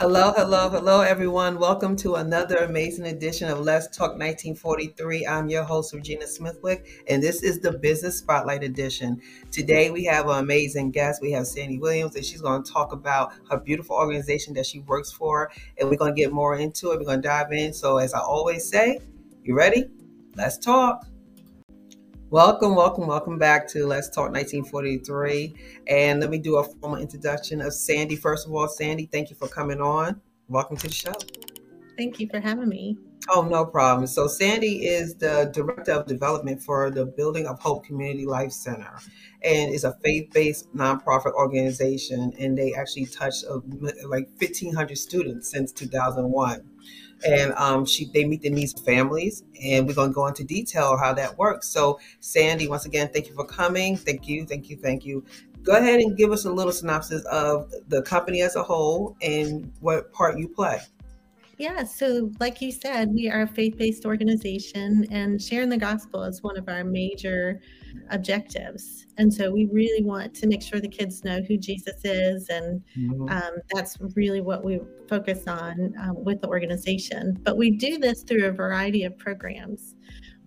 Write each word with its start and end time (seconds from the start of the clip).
Hello, 0.00 0.32
hello, 0.36 0.70
hello, 0.70 1.00
everyone. 1.00 1.58
Welcome 1.58 1.96
to 1.96 2.14
another 2.14 2.58
amazing 2.58 3.06
edition 3.06 3.50
of 3.50 3.58
Let's 3.58 3.88
Talk 3.88 4.10
1943. 4.10 5.26
I'm 5.26 5.48
your 5.48 5.64
host, 5.64 5.92
Regina 5.92 6.24
Smithwick, 6.24 7.02
and 7.08 7.20
this 7.20 7.42
is 7.42 7.58
the 7.58 7.72
Business 7.72 8.16
Spotlight 8.16 8.62
Edition. 8.62 9.20
Today, 9.50 9.90
we 9.90 10.04
have 10.04 10.28
an 10.28 10.38
amazing 10.38 10.92
guest. 10.92 11.20
We 11.20 11.32
have 11.32 11.48
Sandy 11.48 11.80
Williams, 11.80 12.14
and 12.14 12.24
she's 12.24 12.40
going 12.40 12.62
to 12.62 12.72
talk 12.72 12.92
about 12.92 13.32
her 13.50 13.58
beautiful 13.58 13.96
organization 13.96 14.54
that 14.54 14.66
she 14.66 14.78
works 14.78 15.10
for, 15.10 15.50
and 15.78 15.90
we're 15.90 15.96
going 15.96 16.14
to 16.14 16.20
get 16.20 16.32
more 16.32 16.56
into 16.58 16.92
it. 16.92 17.00
We're 17.00 17.04
going 17.04 17.22
to 17.22 17.28
dive 17.28 17.50
in. 17.50 17.74
So, 17.74 17.98
as 17.98 18.14
I 18.14 18.20
always 18.20 18.68
say, 18.68 19.00
you 19.42 19.56
ready? 19.56 19.86
Let's 20.36 20.58
talk. 20.58 21.08
Welcome, 22.30 22.74
welcome, 22.74 23.06
welcome 23.06 23.38
back 23.38 23.66
to 23.68 23.86
Let's 23.86 24.10
Talk 24.10 24.32
1943. 24.32 25.54
And 25.86 26.20
let 26.20 26.28
me 26.28 26.36
do 26.36 26.56
a 26.56 26.62
formal 26.62 26.98
introduction 26.98 27.62
of 27.62 27.72
Sandy. 27.72 28.16
First 28.16 28.46
of 28.46 28.52
all, 28.52 28.68
Sandy, 28.68 29.06
thank 29.06 29.30
you 29.30 29.36
for 29.36 29.48
coming 29.48 29.80
on. 29.80 30.20
Welcome 30.46 30.76
to 30.76 30.88
the 30.88 30.92
show. 30.92 31.14
Thank 31.96 32.20
you 32.20 32.28
for 32.28 32.38
having 32.38 32.68
me. 32.68 32.98
Oh, 33.30 33.40
no 33.40 33.64
problem. 33.64 34.06
So, 34.06 34.28
Sandy 34.28 34.86
is 34.86 35.14
the 35.14 35.50
Director 35.54 35.92
of 35.92 36.06
Development 36.06 36.62
for 36.62 36.90
the 36.90 37.06
Building 37.06 37.46
of 37.46 37.58
Hope 37.60 37.86
Community 37.86 38.26
Life 38.26 38.52
Center 38.52 38.98
and 39.42 39.72
is 39.72 39.84
a 39.84 39.96
faith 40.04 40.30
based 40.30 40.70
nonprofit 40.76 41.32
organization. 41.32 42.34
And 42.38 42.58
they 42.58 42.74
actually 42.74 43.06
touched 43.06 43.44
like 44.04 44.28
1,500 44.38 44.98
students 44.98 45.50
since 45.50 45.72
2001 45.72 46.62
and 47.26 47.52
um, 47.54 47.84
she 47.84 48.06
they 48.12 48.24
meet 48.24 48.42
the 48.42 48.50
needs 48.50 48.78
of 48.78 48.84
families 48.84 49.42
and 49.62 49.86
we're 49.86 49.94
going 49.94 50.10
to 50.10 50.14
go 50.14 50.26
into 50.26 50.44
detail 50.44 50.96
how 50.96 51.12
that 51.14 51.36
works. 51.38 51.68
So 51.68 51.98
sandy 52.20 52.68
once 52.68 52.86
again 52.86 53.10
thank 53.12 53.28
you 53.28 53.34
for 53.34 53.44
coming. 53.44 53.96
Thank 53.96 54.28
you 54.28 54.46
thank 54.46 54.68
you 54.68 54.76
thank 54.76 55.04
you. 55.04 55.24
Go 55.62 55.76
ahead 55.76 56.00
and 56.00 56.16
give 56.16 56.32
us 56.32 56.44
a 56.44 56.52
little 56.52 56.72
synopsis 56.72 57.24
of 57.24 57.72
the 57.88 58.02
company 58.02 58.42
as 58.42 58.56
a 58.56 58.62
whole 58.62 59.16
and 59.20 59.70
what 59.80 60.12
part 60.12 60.38
you 60.38 60.48
play. 60.48 60.78
Yeah, 61.58 61.82
so 61.82 62.30
like 62.38 62.62
you 62.62 62.70
said, 62.70 63.12
we 63.12 63.28
are 63.28 63.42
a 63.42 63.46
faith 63.46 63.76
based 63.76 64.06
organization, 64.06 65.06
and 65.10 65.42
sharing 65.42 65.68
the 65.68 65.76
gospel 65.76 66.22
is 66.22 66.40
one 66.40 66.56
of 66.56 66.68
our 66.68 66.84
major 66.84 67.60
objectives. 68.10 69.06
And 69.16 69.32
so 69.32 69.50
we 69.50 69.66
really 69.66 70.04
want 70.04 70.34
to 70.34 70.46
make 70.46 70.62
sure 70.62 70.80
the 70.80 70.88
kids 70.88 71.24
know 71.24 71.40
who 71.46 71.56
Jesus 71.56 71.96
is, 72.04 72.48
and 72.48 72.80
mm-hmm. 72.96 73.28
um, 73.28 73.56
that's 73.74 73.98
really 74.14 74.40
what 74.40 74.64
we 74.64 74.80
focus 75.08 75.46
on 75.46 75.94
um, 76.00 76.24
with 76.24 76.40
the 76.40 76.48
organization. 76.48 77.38
But 77.42 77.56
we 77.56 77.72
do 77.72 77.98
this 77.98 78.22
through 78.22 78.46
a 78.46 78.52
variety 78.52 79.04
of 79.04 79.18
programs. 79.18 79.94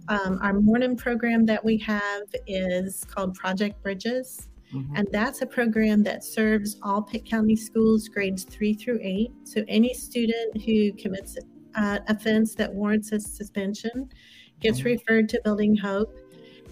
Um, 0.07 0.39
our 0.41 0.53
morning 0.53 0.97
program 0.97 1.45
that 1.45 1.63
we 1.63 1.77
have 1.79 2.23
is 2.47 3.03
called 3.03 3.35
Project 3.35 3.81
Bridges. 3.83 4.47
Mm-hmm. 4.73 4.95
And 4.95 5.07
that's 5.11 5.41
a 5.41 5.45
program 5.45 6.01
that 6.03 6.23
serves 6.23 6.77
all 6.81 7.01
Pitt 7.01 7.25
County 7.25 7.55
schools, 7.55 8.07
grades 8.07 8.45
three 8.45 8.73
through 8.73 8.99
eight. 9.01 9.31
So 9.43 9.63
any 9.67 9.93
student 9.93 10.63
who 10.63 10.93
commits 10.93 11.37
an 11.75 11.99
offense 12.07 12.55
that 12.55 12.73
warrants 12.73 13.11
a 13.11 13.19
suspension 13.19 14.09
gets 14.59 14.79
mm-hmm. 14.79 14.89
referred 14.89 15.29
to 15.29 15.41
Building 15.43 15.75
Hope. 15.75 16.17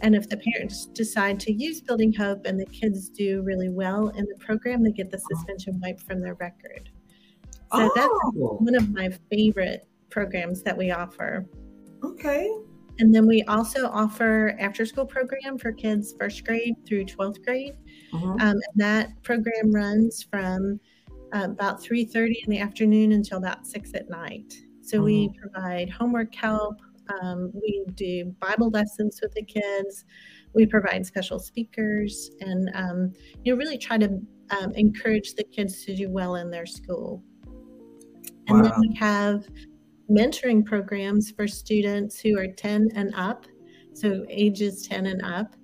And 0.02 0.16
if 0.16 0.30
the 0.30 0.38
parents 0.38 0.86
decide 0.88 1.40
to 1.42 1.52
use 1.52 1.82
Building 1.82 2.14
Hope 2.14 2.46
and 2.46 2.60
the 2.60 2.66
kids 2.68 3.10
do 3.10 3.42
really 3.42 3.70
well 3.70 4.10
in 4.10 4.26
the 4.26 4.36
program, 4.40 4.84
they 4.84 4.92
get 4.92 5.12
the 5.12 5.20
suspension 5.20 5.80
wiped 5.82 6.02
from 6.02 6.22
their 6.22 6.36
record. 6.36 6.90
So 7.74 7.90
oh. 7.90 7.92
that's 7.96 8.14
one 8.34 8.76
of 8.76 8.90
my 8.92 9.10
favorite 9.30 9.88
programs 10.10 10.64
that 10.64 10.78
we 10.78 10.92
offer. 10.92 11.46
Okay. 12.04 12.50
And 13.00 13.14
then 13.16 13.28
we 13.28 13.44
also 13.44 13.88
offer 13.88 14.56
after 14.60 14.86
school 14.86 15.06
program 15.06 15.58
for 15.58 15.72
kids 15.72 16.14
first 16.20 16.44
grade 16.46 16.76
through 16.86 17.06
12th 17.06 17.44
grade. 17.44 17.76
Mm-hmm. 18.14 18.32
Um, 18.32 18.40
and 18.42 18.62
that 18.76 19.22
program 19.24 19.72
runs 19.72 20.24
from 20.24 20.80
uh, 21.34 21.46
about 21.46 21.82
3.30 21.82 22.44
in 22.44 22.50
the 22.50 22.60
afternoon 22.60 23.14
until 23.14 23.38
about 23.38 23.66
6 23.66 23.94
at 23.94 24.10
night. 24.10 24.54
So 24.82 24.98
mm-hmm. 24.98 25.06
we 25.06 25.30
provide 25.40 25.90
homework 25.90 26.34
help. 26.36 26.76
Um, 27.22 27.52
we 27.54 27.86
do 27.96 28.36
Bible 28.40 28.70
lessons 28.70 29.20
with 29.22 29.34
the 29.34 29.44
kids. 29.44 30.06
We 30.54 30.66
provide 30.66 31.06
special 31.06 31.40
speakers 31.40 32.32
and, 32.42 32.70
um, 32.74 33.14
you 33.44 33.54
know, 33.54 33.58
really 33.58 33.78
try 33.78 33.98
to 33.98 34.20
um, 34.52 34.72
encourage 34.74 35.36
the 35.36 35.44
kids 35.44 35.86
to 35.86 35.96
do 35.96 36.10
well 36.10 36.36
in 36.36 36.50
their 36.50 36.66
school. 36.66 37.24
And 38.48 38.62
wow. 38.62 38.70
then 38.70 38.80
we 38.80 38.96
have 38.96 39.48
mentoring 40.10 40.66
programs 40.66 41.32
for 41.32 41.48
students 41.48 42.20
who 42.20 42.38
are 42.38 42.48
10 42.48 42.90
and 42.96 43.14
up, 43.16 43.46
so 43.94 44.26
ages 44.30 44.88
10 44.88 45.06
and 45.06 45.22
up. 45.22 45.56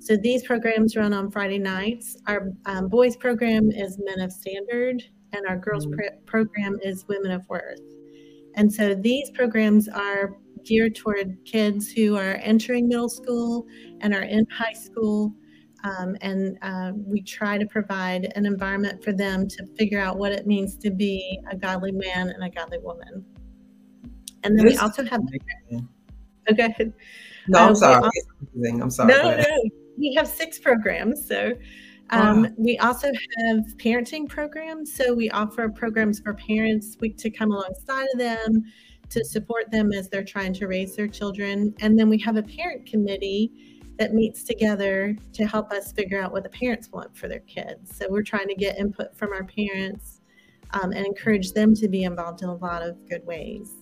So 0.00 0.16
these 0.16 0.44
programs 0.44 0.96
run 0.96 1.12
on 1.12 1.30
Friday 1.30 1.58
nights. 1.58 2.16
Our 2.28 2.52
um, 2.66 2.88
boys 2.88 3.16
program 3.16 3.72
is 3.72 3.98
Men 3.98 4.20
of 4.20 4.30
Standard, 4.32 5.02
and 5.32 5.46
our 5.46 5.56
girls 5.56 5.86
mm-hmm. 5.86 6.24
program 6.24 6.78
is 6.82 7.06
Women 7.08 7.32
of 7.32 7.46
Worth. 7.48 7.80
And 8.54 8.72
so 8.72 8.94
these 8.94 9.30
programs 9.30 9.88
are 9.88 10.36
geared 10.64 10.94
toward 10.94 11.38
kids 11.44 11.90
who 11.90 12.16
are 12.16 12.38
entering 12.42 12.88
middle 12.88 13.08
school 13.08 13.66
and 14.00 14.14
are 14.14 14.22
in 14.22 14.46
high 14.46 14.72
school. 14.72 15.32
Um, 15.84 16.16
and 16.20 16.58
uh, 16.62 16.92
we 16.94 17.22
try 17.22 17.56
to 17.56 17.66
provide 17.66 18.32
an 18.34 18.46
environment 18.46 19.02
for 19.02 19.12
them 19.12 19.46
to 19.48 19.66
figure 19.78 20.00
out 20.00 20.18
what 20.18 20.32
it 20.32 20.46
means 20.46 20.76
to 20.78 20.90
be 20.90 21.40
a 21.50 21.56
godly 21.56 21.92
man 21.92 22.30
and 22.30 22.42
a 22.42 22.50
godly 22.50 22.78
woman. 22.78 23.24
And 24.44 24.58
then 24.58 24.66
this 24.66 24.74
we 24.74 24.78
also 24.78 25.04
have. 25.04 25.20
Okay. 26.50 26.92
No, 27.48 27.58
I'm 27.58 27.68
um, 27.68 27.74
sorry. 27.74 27.94
Also, 28.04 28.82
I'm 28.82 28.90
sorry. 28.90 29.12
No, 29.12 29.36
no, 29.36 29.60
we 29.98 30.14
have 30.14 30.26
six 30.26 30.58
programs. 30.58 31.26
So 31.26 31.52
um, 32.10 32.42
wow. 32.42 32.48
we 32.56 32.78
also 32.78 33.08
have 33.08 33.58
parenting 33.76 34.28
programs. 34.28 34.94
So 34.94 35.12
we 35.12 35.30
offer 35.30 35.68
programs 35.68 36.20
for 36.20 36.34
parents 36.34 36.96
to 36.96 37.30
come 37.30 37.52
alongside 37.52 38.06
of 38.12 38.18
them 38.18 38.64
to 39.10 39.24
support 39.24 39.70
them 39.70 39.92
as 39.92 40.08
they're 40.08 40.24
trying 40.24 40.52
to 40.54 40.66
raise 40.66 40.96
their 40.96 41.08
children. 41.08 41.74
And 41.80 41.98
then 41.98 42.08
we 42.08 42.18
have 42.18 42.36
a 42.36 42.42
parent 42.42 42.86
committee 42.86 43.52
that 43.98 44.14
meets 44.14 44.44
together 44.44 45.16
to 45.32 45.46
help 45.46 45.72
us 45.72 45.92
figure 45.92 46.22
out 46.22 46.32
what 46.32 46.44
the 46.44 46.50
parents 46.50 46.90
want 46.92 47.16
for 47.16 47.26
their 47.28 47.40
kids. 47.40 47.96
So 47.96 48.06
we're 48.08 48.22
trying 48.22 48.48
to 48.48 48.54
get 48.54 48.78
input 48.78 49.16
from 49.16 49.32
our 49.32 49.44
parents 49.44 50.20
um, 50.72 50.92
and 50.92 51.04
encourage 51.04 51.52
them 51.52 51.74
to 51.74 51.88
be 51.88 52.04
involved 52.04 52.42
in 52.42 52.48
a 52.48 52.54
lot 52.54 52.82
of 52.82 52.96
good 53.08 53.24
ways. 53.26 53.72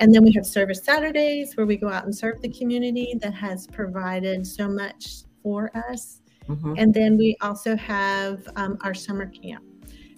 And 0.00 0.12
then 0.12 0.24
we 0.24 0.32
have 0.32 0.44
service 0.44 0.82
Saturdays 0.82 1.56
where 1.56 1.66
we 1.66 1.76
go 1.76 1.88
out 1.88 2.04
and 2.04 2.14
serve 2.14 2.42
the 2.42 2.48
community 2.48 3.14
that 3.20 3.32
has 3.34 3.68
provided 3.68 4.44
so 4.44 4.68
much 4.68 5.22
for 5.42 5.70
us. 5.88 6.20
Mm-hmm. 6.48 6.74
And 6.76 6.92
then 6.92 7.16
we 7.16 7.36
also 7.40 7.76
have 7.76 8.46
um, 8.56 8.76
our 8.82 8.92
summer 8.92 9.26
camp. 9.26 9.64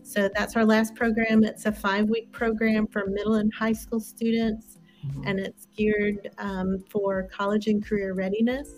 So 0.06 0.30
that's 0.32 0.54
our 0.54 0.64
last 0.64 0.94
program. 0.94 1.42
It's 1.42 1.66
a 1.66 1.72
five 1.72 2.08
week 2.08 2.30
program 2.30 2.86
for 2.86 3.06
middle 3.06 3.34
and 3.34 3.52
high 3.52 3.72
school 3.72 3.98
students, 3.98 4.78
mm-hmm. 5.04 5.26
and 5.26 5.40
it's 5.40 5.66
geared 5.76 6.30
um, 6.38 6.84
for 6.88 7.24
college 7.24 7.66
and 7.66 7.84
career 7.84 8.14
readiness. 8.14 8.68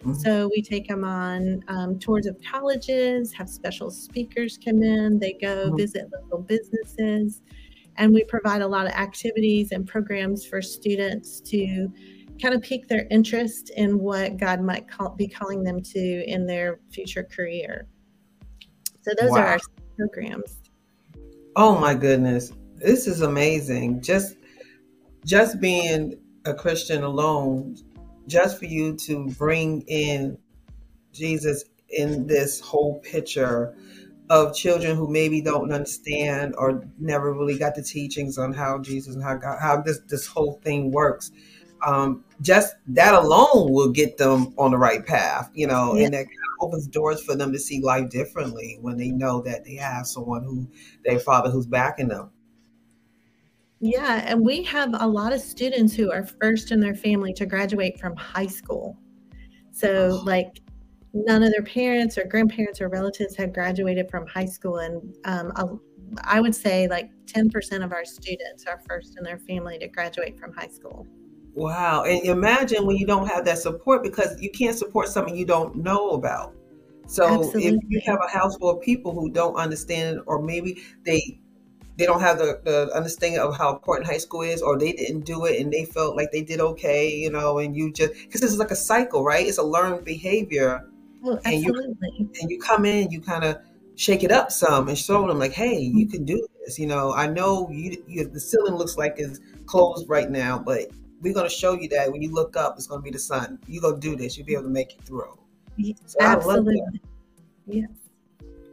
Mm-hmm. 0.00 0.14
So 0.14 0.48
we 0.54 0.62
take 0.62 0.88
them 0.88 1.04
on 1.04 1.62
um, 1.68 1.98
tours 1.98 2.26
of 2.26 2.38
colleges, 2.42 3.34
have 3.34 3.50
special 3.50 3.90
speakers 3.90 4.58
come 4.64 4.82
in, 4.82 5.18
they 5.18 5.34
go 5.34 5.66
mm-hmm. 5.66 5.76
visit 5.76 6.06
local 6.10 6.38
businesses, 6.38 7.42
and 7.96 8.14
we 8.14 8.24
provide 8.24 8.62
a 8.62 8.66
lot 8.66 8.86
of 8.86 8.92
activities 8.92 9.72
and 9.72 9.86
programs 9.86 10.46
for 10.46 10.62
students 10.62 11.40
to 11.42 11.92
kind 12.40 12.54
of 12.54 12.62
pique 12.62 12.88
their 12.88 13.06
interest 13.10 13.70
in 13.76 13.98
what 13.98 14.38
God 14.38 14.62
might 14.62 14.88
call, 14.88 15.10
be 15.10 15.28
calling 15.28 15.62
them 15.64 15.82
to 15.82 16.24
in 16.26 16.46
their 16.46 16.80
future 16.90 17.24
career. 17.24 17.88
So 19.02 19.12
those 19.20 19.32
wow. 19.32 19.38
are 19.38 19.46
our 19.46 19.58
programs. 19.98 20.57
Oh 21.56 21.78
my 21.78 21.94
goodness. 21.94 22.52
This 22.76 23.06
is 23.06 23.22
amazing. 23.22 24.02
Just 24.02 24.36
just 25.24 25.60
being 25.60 26.14
a 26.44 26.54
Christian 26.54 27.02
alone, 27.02 27.76
just 28.26 28.58
for 28.58 28.66
you 28.66 28.94
to 28.96 29.26
bring 29.30 29.82
in 29.82 30.38
Jesus 31.12 31.64
in 31.90 32.26
this 32.26 32.60
whole 32.60 33.00
picture 33.00 33.74
of 34.30 34.54
children 34.54 34.96
who 34.96 35.08
maybe 35.08 35.40
don't 35.40 35.72
understand 35.72 36.54
or 36.58 36.84
never 36.98 37.32
really 37.32 37.58
got 37.58 37.74
the 37.74 37.82
teachings 37.82 38.36
on 38.36 38.52
how 38.52 38.78
Jesus 38.78 39.14
and 39.14 39.24
how 39.24 39.36
God, 39.36 39.58
how 39.60 39.80
this 39.80 40.00
this 40.06 40.26
whole 40.26 40.60
thing 40.62 40.92
works. 40.92 41.30
Um, 41.86 42.24
just 42.40 42.74
that 42.88 43.14
alone 43.14 43.72
will 43.72 43.90
get 43.90 44.16
them 44.16 44.54
on 44.58 44.70
the 44.70 44.78
right 44.78 45.04
path, 45.04 45.50
you 45.54 45.66
know, 45.66 45.94
yeah. 45.94 46.04
and 46.04 46.14
that 46.14 46.26
kind 46.26 46.38
of 46.58 46.66
opens 46.66 46.86
doors 46.86 47.22
for 47.22 47.34
them 47.34 47.52
to 47.52 47.58
see 47.58 47.80
life 47.80 48.10
differently 48.10 48.78
when 48.80 48.96
they 48.96 49.10
know 49.10 49.40
that 49.42 49.64
they 49.64 49.74
have 49.76 50.06
someone 50.06 50.42
who 50.44 50.66
their 51.04 51.18
father 51.18 51.50
who's 51.50 51.66
backing 51.66 52.08
them. 52.08 52.30
Yeah, 53.80 54.24
and 54.26 54.44
we 54.44 54.64
have 54.64 54.90
a 54.94 55.06
lot 55.06 55.32
of 55.32 55.40
students 55.40 55.94
who 55.94 56.10
are 56.10 56.24
first 56.24 56.72
in 56.72 56.80
their 56.80 56.96
family 56.96 57.32
to 57.34 57.46
graduate 57.46 57.98
from 58.00 58.16
high 58.16 58.48
school. 58.48 58.98
So, 59.70 60.20
like 60.24 60.60
none 61.14 61.42
of 61.42 61.52
their 61.52 61.62
parents 61.62 62.18
or 62.18 62.24
grandparents 62.24 62.80
or 62.80 62.88
relatives 62.88 63.36
had 63.36 63.54
graduated 63.54 64.10
from 64.10 64.26
high 64.26 64.44
school 64.44 64.78
and 64.78 65.16
um, 65.24 65.80
I 66.22 66.40
would 66.40 66.54
say 66.54 66.88
like 66.88 67.10
10% 67.26 67.84
of 67.84 67.92
our 67.92 68.04
students 68.04 68.66
are 68.66 68.80
first 68.88 69.16
in 69.18 69.24
their 69.24 69.38
family 69.38 69.78
to 69.78 69.88
graduate 69.88 70.38
from 70.38 70.52
high 70.52 70.68
school. 70.68 71.06
Wow. 71.58 72.04
And 72.04 72.24
imagine 72.24 72.86
when 72.86 72.96
you 72.96 73.04
don't 73.04 73.26
have 73.26 73.44
that 73.46 73.58
support 73.58 74.04
because 74.04 74.40
you 74.40 74.48
can't 74.50 74.76
support 74.76 75.08
something 75.08 75.34
you 75.34 75.44
don't 75.44 75.74
know 75.74 76.10
about. 76.10 76.54
So 77.08 77.24
Absolutely. 77.24 77.66
if 77.66 77.82
you 77.88 78.00
have 78.06 78.20
a 78.24 78.28
house 78.30 78.56
full 78.56 78.70
of 78.70 78.80
people 78.80 79.12
who 79.12 79.28
don't 79.30 79.56
understand 79.56 80.20
or 80.26 80.40
maybe 80.40 80.82
they 81.04 81.40
they 81.96 82.06
don't 82.06 82.20
have 82.20 82.38
the, 82.38 82.60
the 82.64 82.92
understanding 82.94 83.40
of 83.40 83.56
how 83.56 83.72
important 83.74 84.06
high 84.06 84.18
school 84.18 84.42
is, 84.42 84.62
or 84.62 84.78
they 84.78 84.92
didn't 84.92 85.22
do 85.22 85.46
it 85.46 85.60
and 85.60 85.72
they 85.72 85.84
felt 85.84 86.14
like 86.14 86.30
they 86.30 86.42
did 86.42 86.60
okay, 86.60 87.12
you 87.12 87.28
know, 87.28 87.58
and 87.58 87.74
you 87.74 87.92
just 87.92 88.12
because 88.14 88.40
this 88.40 88.52
is 88.52 88.58
like 88.58 88.70
a 88.70 88.76
cycle, 88.76 89.24
right? 89.24 89.44
It's 89.44 89.58
a 89.58 89.64
learned 89.64 90.04
behavior. 90.04 90.88
Oh, 91.24 91.40
and 91.44 91.60
you 91.60 91.74
and 92.40 92.50
you 92.50 92.60
come 92.60 92.84
in, 92.84 93.10
you 93.10 93.20
kind 93.20 93.42
of 93.42 93.56
shake 93.96 94.22
it 94.22 94.30
up 94.30 94.52
some 94.52 94.86
and 94.86 94.96
show 94.96 95.26
them 95.26 95.40
like, 95.40 95.50
hey, 95.50 95.76
you 95.76 96.06
mm-hmm. 96.06 96.12
can 96.12 96.24
do 96.24 96.46
this. 96.64 96.78
You 96.78 96.86
know, 96.86 97.12
I 97.14 97.26
know 97.26 97.68
you, 97.72 98.00
you 98.06 98.28
the 98.28 98.38
ceiling 98.38 98.76
looks 98.76 98.96
like 98.96 99.14
it's 99.16 99.40
closed 99.66 100.08
right 100.08 100.30
now, 100.30 100.56
but 100.56 100.86
we're 101.20 101.34
going 101.34 101.48
to 101.48 101.54
show 101.54 101.74
you 101.74 101.88
that 101.88 102.10
when 102.10 102.22
you 102.22 102.32
look 102.32 102.56
up, 102.56 102.74
it's 102.76 102.86
going 102.86 103.00
to 103.00 103.04
be 103.04 103.10
the 103.10 103.18
sun. 103.18 103.58
You're 103.66 103.82
going 103.82 104.00
to 104.00 104.00
do 104.00 104.16
this. 104.16 104.36
You'll 104.36 104.46
be 104.46 104.54
able 104.54 104.64
to 104.64 104.70
make 104.70 104.94
it 104.94 105.02
through. 105.02 105.38
So 106.06 106.18
Absolutely. 106.20 106.80
Yes. 107.66 107.88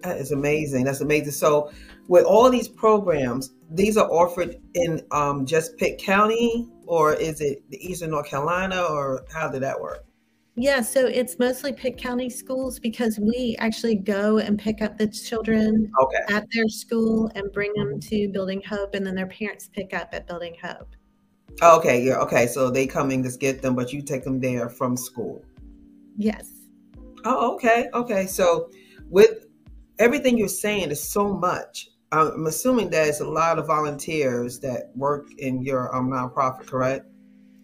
That 0.01 0.17
is 0.17 0.31
amazing. 0.31 0.83
That's 0.85 1.01
amazing. 1.01 1.31
So, 1.31 1.71
with 2.07 2.25
all 2.25 2.49
these 2.51 2.67
programs, 2.67 3.53
these 3.71 3.97
are 3.97 4.07
offered 4.11 4.57
in 4.75 5.01
um, 5.11 5.45
just 5.45 5.77
Pitt 5.77 5.97
County, 5.97 6.67
or 6.85 7.13
is 7.13 7.41
it 7.41 7.63
the 7.71 7.77
Eastern 7.83 8.11
North 8.11 8.27
Carolina, 8.27 8.83
or 8.83 9.25
how 9.33 9.49
did 9.49 9.63
that 9.63 9.79
work? 9.79 10.05
Yeah, 10.57 10.81
so 10.81 11.05
it's 11.05 11.37
mostly 11.37 11.73
Pitt 11.73 11.97
County 11.97 12.29
schools 12.29 12.79
because 12.79 13.19
we 13.19 13.55
actually 13.59 13.95
go 13.95 14.37
and 14.37 14.57
pick 14.57 14.81
up 14.81 14.97
the 14.97 15.07
children 15.07 15.91
okay. 15.99 16.33
at 16.33 16.45
their 16.53 16.69
school 16.69 17.29
and 17.35 17.51
bring 17.51 17.73
them 17.75 17.99
to 17.99 18.29
Building 18.29 18.61
Hope, 18.61 18.93
and 18.95 19.05
then 19.05 19.15
their 19.15 19.27
parents 19.27 19.69
pick 19.73 19.93
up 19.93 20.09
at 20.13 20.27
Building 20.27 20.55
Hope. 20.63 20.94
Okay, 21.61 22.03
yeah, 22.03 22.17
okay. 22.19 22.47
So 22.47 22.69
they 22.69 22.85
come 22.85 23.11
and 23.11 23.23
just 23.23 23.39
get 23.39 23.61
them, 23.61 23.75
but 23.75 23.93
you 23.93 24.01
take 24.01 24.23
them 24.23 24.39
there 24.39 24.69
from 24.69 24.97
school. 24.97 25.43
Yes. 26.17 26.49
Oh, 27.23 27.53
okay, 27.55 27.89
okay. 27.93 28.25
So 28.27 28.69
with 29.09 29.45
everything 29.99 30.37
you're 30.37 30.47
saying, 30.47 30.91
is 30.91 31.01
so 31.01 31.33
much. 31.33 31.89
I'm 32.11 32.45
assuming 32.45 32.89
that 32.91 33.03
there's 33.03 33.19
a 33.19 33.27
lot 33.27 33.59
of 33.59 33.67
volunteers 33.67 34.59
that 34.59 34.91
work 34.95 35.27
in 35.37 35.61
your 35.63 35.93
um, 35.95 36.09
nonprofit, 36.09 36.67
correct? 36.67 37.05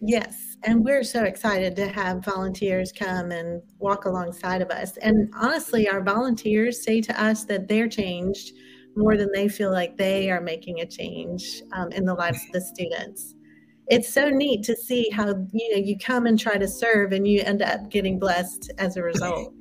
Yes, 0.04 0.56
and 0.64 0.84
we're 0.84 1.04
so 1.04 1.22
excited 1.24 1.76
to 1.76 1.88
have 1.88 2.24
volunteers 2.24 2.92
come 2.92 3.30
and 3.30 3.62
walk 3.78 4.04
alongside 4.04 4.60
of 4.60 4.70
us. 4.70 4.96
And 4.96 5.32
honestly, 5.34 5.88
our 5.88 6.02
volunteers 6.02 6.84
say 6.84 7.00
to 7.02 7.22
us 7.22 7.44
that 7.44 7.68
they're 7.68 7.88
changed 7.88 8.52
more 8.96 9.16
than 9.16 9.30
they 9.32 9.48
feel 9.48 9.70
like 9.70 9.96
they 9.96 10.30
are 10.30 10.40
making 10.40 10.80
a 10.80 10.86
change 10.86 11.62
um, 11.72 11.92
in 11.92 12.04
the 12.04 12.14
lives 12.14 12.40
of 12.46 12.52
the 12.52 12.60
students. 12.60 13.34
It's 13.88 14.12
so 14.12 14.30
neat 14.30 14.64
to 14.64 14.76
see 14.76 15.10
how 15.10 15.28
you 15.52 15.70
know 15.70 15.82
you 15.82 15.98
come 15.98 16.26
and 16.26 16.38
try 16.38 16.56
to 16.56 16.68
serve, 16.68 17.12
and 17.12 17.26
you 17.26 17.42
end 17.42 17.62
up 17.62 17.90
getting 17.90 18.18
blessed 18.18 18.70
as 18.78 18.96
a 18.96 19.02
result. 19.02 19.52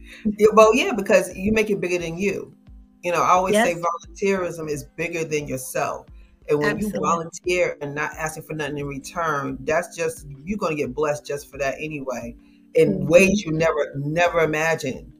well, 0.52 0.74
yeah, 0.74 0.92
because 0.92 1.34
you 1.36 1.52
make 1.52 1.70
it 1.70 1.80
bigger 1.80 1.98
than 1.98 2.18
you. 2.18 2.54
You 3.02 3.12
know, 3.12 3.22
I 3.22 3.30
always 3.30 3.54
yes. 3.54 3.66
say 3.66 3.80
volunteerism 3.80 4.68
is 4.68 4.84
bigger 4.96 5.24
than 5.24 5.46
yourself 5.46 6.06
and 6.48 6.58
when 6.58 6.76
Absolutely. 6.76 6.98
you 6.98 7.04
volunteer 7.04 7.76
and 7.80 7.94
not 7.94 8.12
asking 8.12 8.44
for 8.44 8.54
nothing 8.54 8.78
in 8.78 8.86
return, 8.86 9.58
that's 9.60 9.94
just 9.94 10.26
you're 10.44 10.58
going 10.58 10.76
to 10.76 10.82
get 10.82 10.94
blessed 10.94 11.26
just 11.26 11.50
for 11.50 11.58
that 11.58 11.74
anyway, 11.78 12.34
in 12.74 12.94
mm-hmm. 12.94 13.06
ways 13.06 13.42
you 13.42 13.52
never 13.52 13.92
never 13.96 14.40
imagined. 14.40 15.12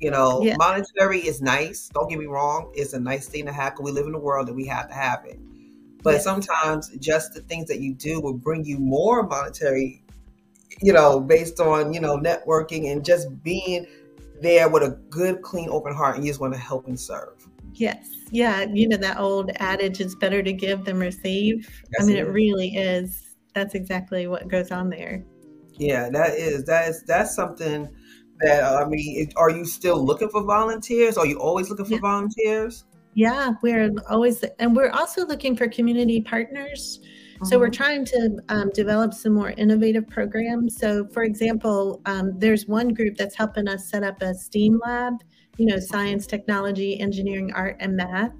You 0.00 0.10
know, 0.10 0.42
yeah. 0.42 0.56
monetary 0.56 1.20
is 1.20 1.40
nice. 1.40 1.88
Don't 1.88 2.08
get 2.08 2.18
me 2.18 2.26
wrong; 2.26 2.72
it's 2.74 2.94
a 2.94 3.00
nice 3.00 3.28
thing 3.28 3.46
to 3.46 3.52
have. 3.52 3.74
Cause 3.74 3.84
we 3.84 3.92
live 3.92 4.06
in 4.06 4.14
a 4.14 4.18
world 4.18 4.48
that 4.48 4.54
we 4.54 4.66
have 4.66 4.88
to 4.88 4.94
have 4.94 5.24
it. 5.26 5.38
But 6.02 6.14
yes. 6.14 6.24
sometimes 6.24 6.90
just 6.98 7.34
the 7.34 7.40
things 7.42 7.68
that 7.68 7.80
you 7.80 7.94
do 7.94 8.20
will 8.20 8.34
bring 8.34 8.64
you 8.64 8.78
more 8.78 9.22
monetary. 9.22 10.02
You 10.80 10.92
know, 10.92 11.20
based 11.20 11.60
on 11.60 11.92
you 11.92 12.00
know 12.00 12.16
networking 12.18 12.90
and 12.90 13.04
just 13.04 13.42
being 13.42 13.86
there 14.40 14.68
with 14.68 14.82
a 14.82 14.98
good, 15.10 15.42
clean, 15.42 15.68
open 15.70 15.94
heart, 15.94 16.16
and 16.16 16.24
you 16.24 16.30
just 16.30 16.40
want 16.40 16.52
to 16.54 16.58
help 16.58 16.88
and 16.88 16.98
serve. 16.98 17.46
Yes. 17.74 18.08
Yeah. 18.30 18.62
You 18.62 18.88
know, 18.88 18.96
that 18.98 19.18
old 19.18 19.50
adage, 19.56 20.00
it's 20.00 20.14
better 20.14 20.42
to 20.42 20.52
give 20.52 20.84
than 20.84 20.98
receive. 20.98 21.68
Yes, 21.92 22.02
I 22.02 22.06
mean, 22.06 22.16
it, 22.16 22.26
it 22.26 22.30
really 22.30 22.76
is. 22.76 23.36
That's 23.54 23.74
exactly 23.74 24.26
what 24.26 24.48
goes 24.48 24.70
on 24.70 24.90
there. 24.90 25.24
Yeah, 25.74 26.10
that 26.10 26.34
is, 26.34 26.64
that 26.64 26.88
is, 26.88 27.02
that's 27.04 27.34
something 27.34 27.88
that, 28.40 28.64
I 28.64 28.84
mean, 28.86 29.30
are 29.36 29.50
you 29.50 29.64
still 29.64 30.04
looking 30.04 30.28
for 30.28 30.42
volunteers? 30.42 31.16
Are 31.16 31.26
you 31.26 31.38
always 31.38 31.70
looking 31.70 31.86
for 31.86 31.94
yeah. 31.94 32.00
volunteers? 32.00 32.84
Yeah, 33.14 33.52
we're 33.62 33.90
always, 34.08 34.42
and 34.58 34.74
we're 34.74 34.90
also 34.90 35.26
looking 35.26 35.56
for 35.56 35.68
community 35.68 36.22
partners. 36.22 37.00
Mm-hmm. 37.02 37.44
So 37.46 37.58
we're 37.58 37.66
mm-hmm. 37.66 37.72
trying 37.72 38.04
to 38.06 38.38
um, 38.48 38.70
develop 38.74 39.12
some 39.12 39.34
more 39.34 39.50
innovative 39.50 40.08
programs. 40.08 40.78
So, 40.78 41.06
for 41.06 41.24
example, 41.24 42.00
um, 42.06 42.38
there's 42.38 42.66
one 42.66 42.94
group 42.94 43.16
that's 43.16 43.36
helping 43.36 43.68
us 43.68 43.88
set 43.88 44.02
up 44.02 44.22
a 44.22 44.34
STEAM 44.34 44.80
lab 44.84 45.14
you 45.58 45.66
know, 45.66 45.78
science, 45.78 46.26
technology, 46.26 46.98
engineering, 47.00 47.52
art, 47.54 47.76
and 47.80 47.96
math. 47.96 48.32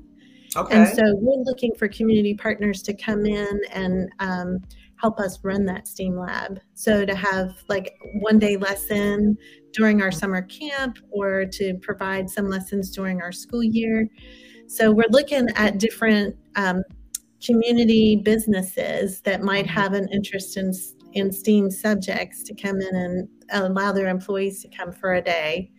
Okay. 0.56 0.76
And 0.76 0.88
so 0.88 1.02
we're 1.16 1.42
looking 1.44 1.72
for 1.78 1.88
community 1.88 2.34
partners 2.34 2.82
to 2.82 2.94
come 2.94 3.24
in 3.24 3.60
and 3.72 4.10
um, 4.18 4.58
help 4.96 5.18
us 5.18 5.38
run 5.42 5.64
that 5.66 5.88
STEAM 5.88 6.16
lab. 6.16 6.60
So 6.74 7.04
to 7.04 7.14
have 7.14 7.54
like 7.68 7.94
one 8.20 8.38
day 8.38 8.56
lesson 8.56 9.36
during 9.72 10.02
our 10.02 10.12
summer 10.12 10.42
camp 10.42 10.98
or 11.10 11.46
to 11.52 11.74
provide 11.80 12.28
some 12.28 12.48
lessons 12.48 12.90
during 12.90 13.22
our 13.22 13.32
school 13.32 13.62
year. 13.62 14.08
So 14.72 14.90
we're 14.90 15.10
looking 15.10 15.48
at 15.56 15.78
different 15.78 16.36
um, 16.56 16.82
community 17.44 18.16
businesses 18.16 19.20
that 19.22 19.42
might 19.42 19.66
mm-hmm. 19.66 19.80
have 19.80 19.92
an 19.92 20.08
interest 20.12 20.56
in 20.56 20.72
in 21.14 21.30
STEAM 21.30 21.70
subjects 21.70 22.42
to 22.42 22.54
come 22.54 22.80
in 22.80 22.94
and 22.94 23.28
allow 23.50 23.92
their 23.92 24.08
employees 24.08 24.62
to 24.62 24.68
come 24.68 24.90
for 24.90 25.14
a 25.14 25.20
day 25.20 25.70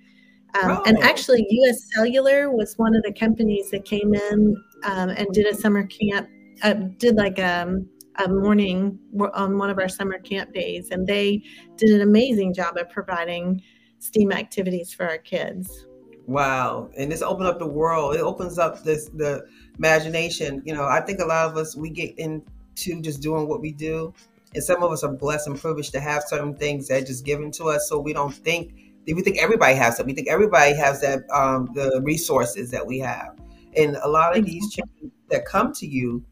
um, 0.55 0.71
oh. 0.71 0.83
And 0.85 0.99
actually, 0.99 1.45
US 1.49 1.89
Cellular 1.93 2.51
was 2.51 2.75
one 2.77 2.95
of 2.95 3.03
the 3.03 3.11
companies 3.11 3.71
that 3.71 3.85
came 3.85 4.13
in 4.13 4.55
um, 4.83 5.09
and 5.09 5.27
did 5.33 5.47
a 5.47 5.55
summer 5.55 5.87
camp, 5.87 6.29
uh, 6.61 6.73
did 6.97 7.15
like 7.15 7.39
a, 7.39 7.63
um, 7.63 7.89
a 8.23 8.27
morning 8.27 8.99
on 9.33 9.57
one 9.57 9.71
of 9.71 9.79
our 9.79 9.89
summer 9.89 10.19
camp 10.19 10.53
days. 10.53 10.91
And 10.91 11.07
they 11.07 11.41
did 11.77 11.89
an 11.89 12.01
amazing 12.01 12.53
job 12.53 12.77
of 12.77 12.89
providing 12.89 13.61
STEAM 13.97 14.31
activities 14.31 14.93
for 14.93 15.07
our 15.09 15.17
kids. 15.17 15.87
Wow. 16.25 16.89
And 16.97 17.11
this 17.11 17.21
opened 17.21 17.47
up 17.47 17.59
the 17.59 17.67
world. 17.67 18.15
It 18.15 18.21
opens 18.21 18.57
up 18.57 18.83
this 18.83 19.09
the 19.09 19.45
imagination. 19.77 20.61
You 20.65 20.73
know, 20.73 20.85
I 20.85 21.01
think 21.01 21.19
a 21.19 21.25
lot 21.25 21.49
of 21.49 21.57
us 21.57 21.75
we 21.75 21.89
get 21.89 22.17
into 22.17 23.01
just 23.01 23.21
doing 23.21 23.47
what 23.47 23.61
we 23.61 23.71
do. 23.71 24.13
And 24.53 24.63
some 24.63 24.83
of 24.83 24.91
us 24.91 25.03
are 25.03 25.11
blessed 25.11 25.47
and 25.47 25.59
privileged 25.59 25.91
to 25.93 25.99
have 25.99 26.23
certain 26.27 26.55
things 26.55 26.87
that 26.87 27.07
just 27.07 27.25
given 27.25 27.51
to 27.51 27.65
us 27.65 27.89
so 27.89 27.99
we 27.99 28.13
don't 28.13 28.33
think 28.33 28.75
we 29.05 29.21
think 29.21 29.37
everybody 29.37 29.75
has 29.75 29.97
that. 29.97 30.05
We 30.05 30.13
think 30.13 30.29
everybody 30.29 30.73
has 30.75 31.01
that 31.01 31.29
um, 31.29 31.69
the 31.73 31.99
resources 32.03 32.71
that 32.71 32.85
we 32.85 32.99
have, 32.99 33.37
and 33.75 33.97
a 33.97 34.07
lot 34.07 34.37
of 34.37 34.45
these 34.45 34.71
children 34.71 35.11
that 35.29 35.45
come 35.45 35.73
to 35.73 35.85
you 35.85 36.23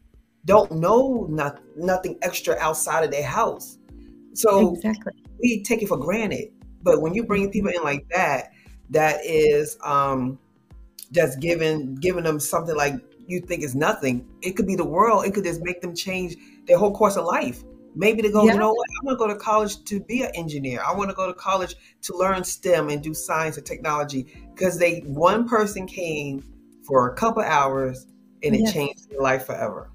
don't 0.44 0.72
know 0.72 1.26
not, 1.28 1.60
nothing 1.76 2.18
extra 2.22 2.56
outside 2.58 3.04
of 3.04 3.10
their 3.10 3.26
house. 3.26 3.78
So 4.34 4.74
exactly. 4.74 5.12
we 5.42 5.62
take 5.62 5.82
it 5.82 5.88
for 5.88 5.98
granted. 5.98 6.48
But 6.82 7.00
when 7.00 7.14
you 7.14 7.24
bring 7.24 7.50
people 7.50 7.70
in 7.70 7.82
like 7.82 8.08
that, 8.08 8.50
that 8.92 9.24
is 9.24 9.76
um, 9.84 10.38
just 11.10 11.40
giving 11.40 11.96
giving 11.96 12.24
them 12.24 12.40
something 12.40 12.76
like 12.76 12.94
you 13.26 13.40
think 13.40 13.62
is 13.62 13.74
nothing. 13.74 14.26
It 14.42 14.52
could 14.52 14.66
be 14.66 14.76
the 14.76 14.84
world. 14.84 15.24
It 15.26 15.34
could 15.34 15.44
just 15.44 15.62
make 15.62 15.80
them 15.80 15.94
change 15.94 16.36
their 16.66 16.78
whole 16.78 16.94
course 16.94 17.16
of 17.16 17.24
life. 17.24 17.62
Maybe 17.94 18.22
to 18.22 18.30
go, 18.30 18.44
yeah. 18.44 18.54
you 18.54 18.58
know 18.58 18.72
what? 18.72 18.88
I 18.88 19.04
want 19.04 19.18
to 19.18 19.26
go 19.26 19.28
to 19.28 19.38
college 19.38 19.84
to 19.84 20.00
be 20.00 20.22
an 20.22 20.30
engineer. 20.34 20.82
I 20.86 20.94
want 20.94 21.10
to 21.10 21.16
go 21.16 21.26
to 21.26 21.34
college 21.34 21.74
to 22.02 22.16
learn 22.16 22.42
STEM 22.42 22.88
and 22.88 23.02
do 23.02 23.12
science 23.12 23.58
and 23.58 23.66
technology 23.66 24.26
because 24.54 24.78
they 24.78 25.00
one 25.00 25.46
person 25.46 25.86
came 25.86 26.42
for 26.86 27.10
a 27.10 27.14
couple 27.14 27.42
hours 27.42 28.06
and 28.42 28.54
it 28.54 28.62
yes. 28.62 28.72
changed 28.72 29.10
their 29.10 29.20
life 29.20 29.44
forever. 29.44 29.90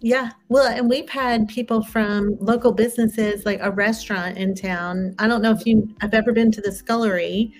Yeah. 0.00 0.30
Well, 0.48 0.68
and 0.68 0.88
we've 0.88 1.10
had 1.10 1.48
people 1.48 1.82
from 1.82 2.36
local 2.40 2.72
businesses 2.72 3.44
like 3.44 3.58
a 3.60 3.70
restaurant 3.70 4.38
in 4.38 4.54
town. 4.54 5.14
I 5.18 5.26
don't 5.26 5.42
know 5.42 5.50
if 5.50 5.66
you 5.66 5.94
have 6.00 6.14
ever 6.14 6.32
been 6.32 6.52
to 6.52 6.60
the 6.60 6.70
Scullery, 6.70 7.52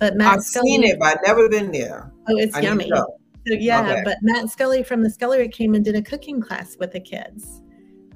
but 0.00 0.16
Matt 0.16 0.38
I've 0.38 0.42
Scully, 0.42 0.70
seen 0.70 0.84
it, 0.84 0.98
but 0.98 1.08
I've 1.08 1.22
never 1.24 1.48
been 1.48 1.70
there. 1.70 2.12
Oh, 2.28 2.36
it's 2.36 2.56
I 2.56 2.60
yummy. 2.60 2.88
So 2.88 3.06
yeah, 3.46 3.82
okay. 3.82 4.02
but 4.04 4.16
Matt 4.22 4.50
Scully 4.50 4.82
from 4.82 5.02
the 5.02 5.10
Scullery 5.10 5.48
came 5.48 5.74
and 5.74 5.84
did 5.84 5.94
a 5.94 6.02
cooking 6.02 6.40
class 6.40 6.76
with 6.78 6.92
the 6.92 7.00
kids 7.00 7.62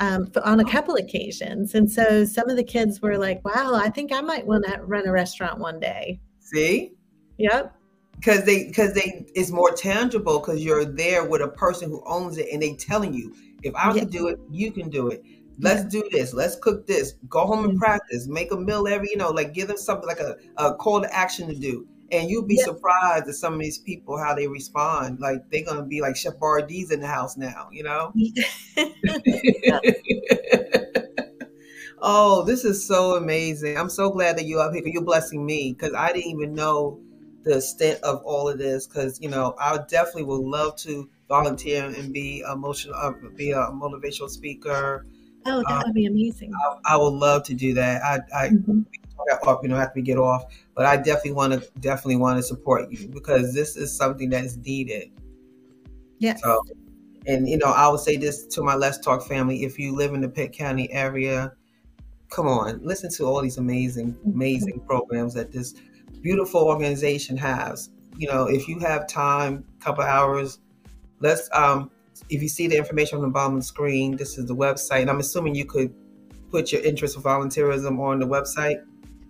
um, 0.00 0.30
on 0.42 0.60
a 0.60 0.64
couple 0.64 0.96
occasions. 0.96 1.74
And 1.74 1.90
so 1.90 2.24
some 2.24 2.48
of 2.48 2.56
the 2.56 2.64
kids 2.64 3.00
were 3.00 3.16
like, 3.16 3.44
wow, 3.44 3.74
I 3.74 3.90
think 3.90 4.12
I 4.12 4.20
might 4.20 4.46
want 4.46 4.64
to 4.66 4.80
run 4.82 5.06
a 5.06 5.12
restaurant 5.12 5.58
one 5.58 5.80
day. 5.80 6.20
See? 6.40 6.92
Yep. 7.38 7.74
Because 8.16 8.44
they 8.44 8.64
because 8.64 8.94
they 8.94 9.26
it's 9.34 9.50
more 9.50 9.72
tangible 9.72 10.38
because 10.38 10.64
you're 10.64 10.84
there 10.84 11.24
with 11.24 11.42
a 11.42 11.48
person 11.48 11.90
who 11.90 12.02
owns 12.06 12.38
it 12.38 12.48
and 12.52 12.62
they 12.62 12.74
telling 12.74 13.12
you, 13.12 13.34
if 13.62 13.74
I 13.74 13.92
can 13.92 14.08
do 14.08 14.28
it, 14.28 14.38
you 14.50 14.70
can 14.70 14.88
do 14.88 15.08
it. 15.08 15.22
Let's 15.58 15.84
do 15.84 16.02
this. 16.10 16.34
Let's 16.34 16.56
cook 16.56 16.86
this. 16.86 17.14
Go 17.28 17.46
home 17.46 17.60
and 17.60 17.68
mm-hmm. 17.70 17.78
practice. 17.78 18.26
Make 18.26 18.52
a 18.52 18.56
meal 18.56 18.86
every, 18.88 19.08
you 19.10 19.16
know, 19.16 19.30
like 19.30 19.54
give 19.54 19.68
them 19.68 19.76
something 19.76 20.06
like 20.06 20.20
a, 20.20 20.36
a 20.56 20.74
call 20.74 21.02
to 21.02 21.14
action 21.14 21.48
to 21.48 21.54
do. 21.54 21.86
And 22.10 22.28
you'll 22.28 22.46
be 22.46 22.56
surprised 22.56 23.28
at 23.28 23.34
some 23.34 23.54
of 23.54 23.60
these 23.60 23.78
people 23.78 24.18
how 24.18 24.34
they 24.34 24.46
respond. 24.46 25.20
Like 25.20 25.38
they're 25.50 25.64
gonna 25.64 25.84
be 25.84 26.00
like 26.00 26.16
Chef 26.16 26.38
Boyardee's 26.38 26.90
in 26.90 27.00
the 27.00 27.06
house 27.06 27.36
now, 27.36 27.68
you 27.72 27.82
know. 27.82 28.12
oh, 31.98 32.44
this 32.44 32.64
is 32.64 32.86
so 32.86 33.16
amazing! 33.16 33.78
I'm 33.78 33.90
so 33.90 34.10
glad 34.10 34.36
that 34.36 34.44
you're 34.44 34.60
up 34.60 34.74
here. 34.74 34.82
You're 34.84 35.02
blessing 35.02 35.44
me 35.44 35.72
because 35.72 35.94
I 35.94 36.12
didn't 36.12 36.30
even 36.30 36.54
know 36.54 37.00
the 37.42 37.56
extent 37.56 38.00
of 38.02 38.22
all 38.24 38.48
of 38.48 38.58
this. 38.58 38.86
Because 38.86 39.20
you 39.20 39.30
know, 39.30 39.54
I 39.58 39.78
definitely 39.88 40.24
would 40.24 40.42
love 40.42 40.76
to 40.82 41.08
volunteer 41.28 41.86
and 41.86 42.12
be 42.12 42.40
emotional, 42.40 42.96
uh, 42.96 43.12
be 43.34 43.52
a 43.52 43.56
motivational 43.56 44.28
speaker. 44.28 45.06
Oh, 45.46 45.62
that 45.68 45.70
um, 45.70 45.82
would 45.86 45.94
be 45.94 46.06
amazing. 46.06 46.52
I, 46.54 46.94
I, 46.94 46.96
would 46.96 47.12
love 47.12 47.42
to 47.44 47.54
do 47.54 47.74
that. 47.74 48.02
I, 48.02 48.44
I 48.44 48.48
mm-hmm. 48.48 48.82
off, 49.46 49.60
you 49.62 49.68
know, 49.68 49.76
after 49.76 49.92
we 49.96 50.02
get 50.02 50.16
off, 50.16 50.44
but 50.74 50.86
I 50.86 50.96
definitely 50.96 51.32
want 51.32 51.52
to 51.52 51.70
definitely 51.80 52.16
want 52.16 52.38
to 52.38 52.42
support 52.42 52.90
you 52.90 53.08
because 53.08 53.52
this 53.52 53.76
is 53.76 53.94
something 53.94 54.30
that 54.30 54.44
is 54.44 54.56
needed. 54.56 55.10
Yeah. 56.18 56.36
So, 56.36 56.62
and 57.26 57.48
you 57.48 57.58
know, 57.58 57.66
I 57.66 57.88
would 57.88 58.00
say 58.00 58.16
this 58.16 58.46
to 58.46 58.62
my 58.62 58.74
Let's 58.74 58.98
Talk 58.98 59.26
family: 59.26 59.64
if 59.64 59.78
you 59.78 59.94
live 59.94 60.14
in 60.14 60.20
the 60.20 60.28
Pitt 60.28 60.52
County 60.52 60.90
area, 60.92 61.52
come 62.30 62.46
on, 62.46 62.80
listen 62.82 63.10
to 63.12 63.24
all 63.24 63.42
these 63.42 63.58
amazing, 63.58 64.14
mm-hmm. 64.14 64.30
amazing 64.30 64.80
programs 64.86 65.34
that 65.34 65.52
this 65.52 65.74
beautiful 66.22 66.62
organization 66.62 67.36
has. 67.36 67.90
You 68.16 68.28
know, 68.28 68.46
if 68.46 68.68
you 68.68 68.78
have 68.78 69.06
time, 69.06 69.64
couple 69.80 70.04
hours, 70.04 70.60
let's 71.20 71.48
um 71.52 71.90
if 72.28 72.42
you 72.42 72.48
see 72.48 72.66
the 72.66 72.76
information 72.76 73.16
on 73.16 73.22
the 73.22 73.28
bottom 73.28 73.54
of 73.54 73.60
the 73.60 73.66
screen, 73.66 74.16
this 74.16 74.38
is 74.38 74.46
the 74.46 74.56
website. 74.56 75.02
And 75.02 75.10
I'm 75.10 75.20
assuming 75.20 75.54
you 75.54 75.64
could 75.64 75.94
put 76.50 76.72
your 76.72 76.82
interest 76.82 77.16
for 77.16 77.22
volunteerism 77.22 77.98
on 77.98 78.20
the 78.20 78.26
website. 78.26 78.84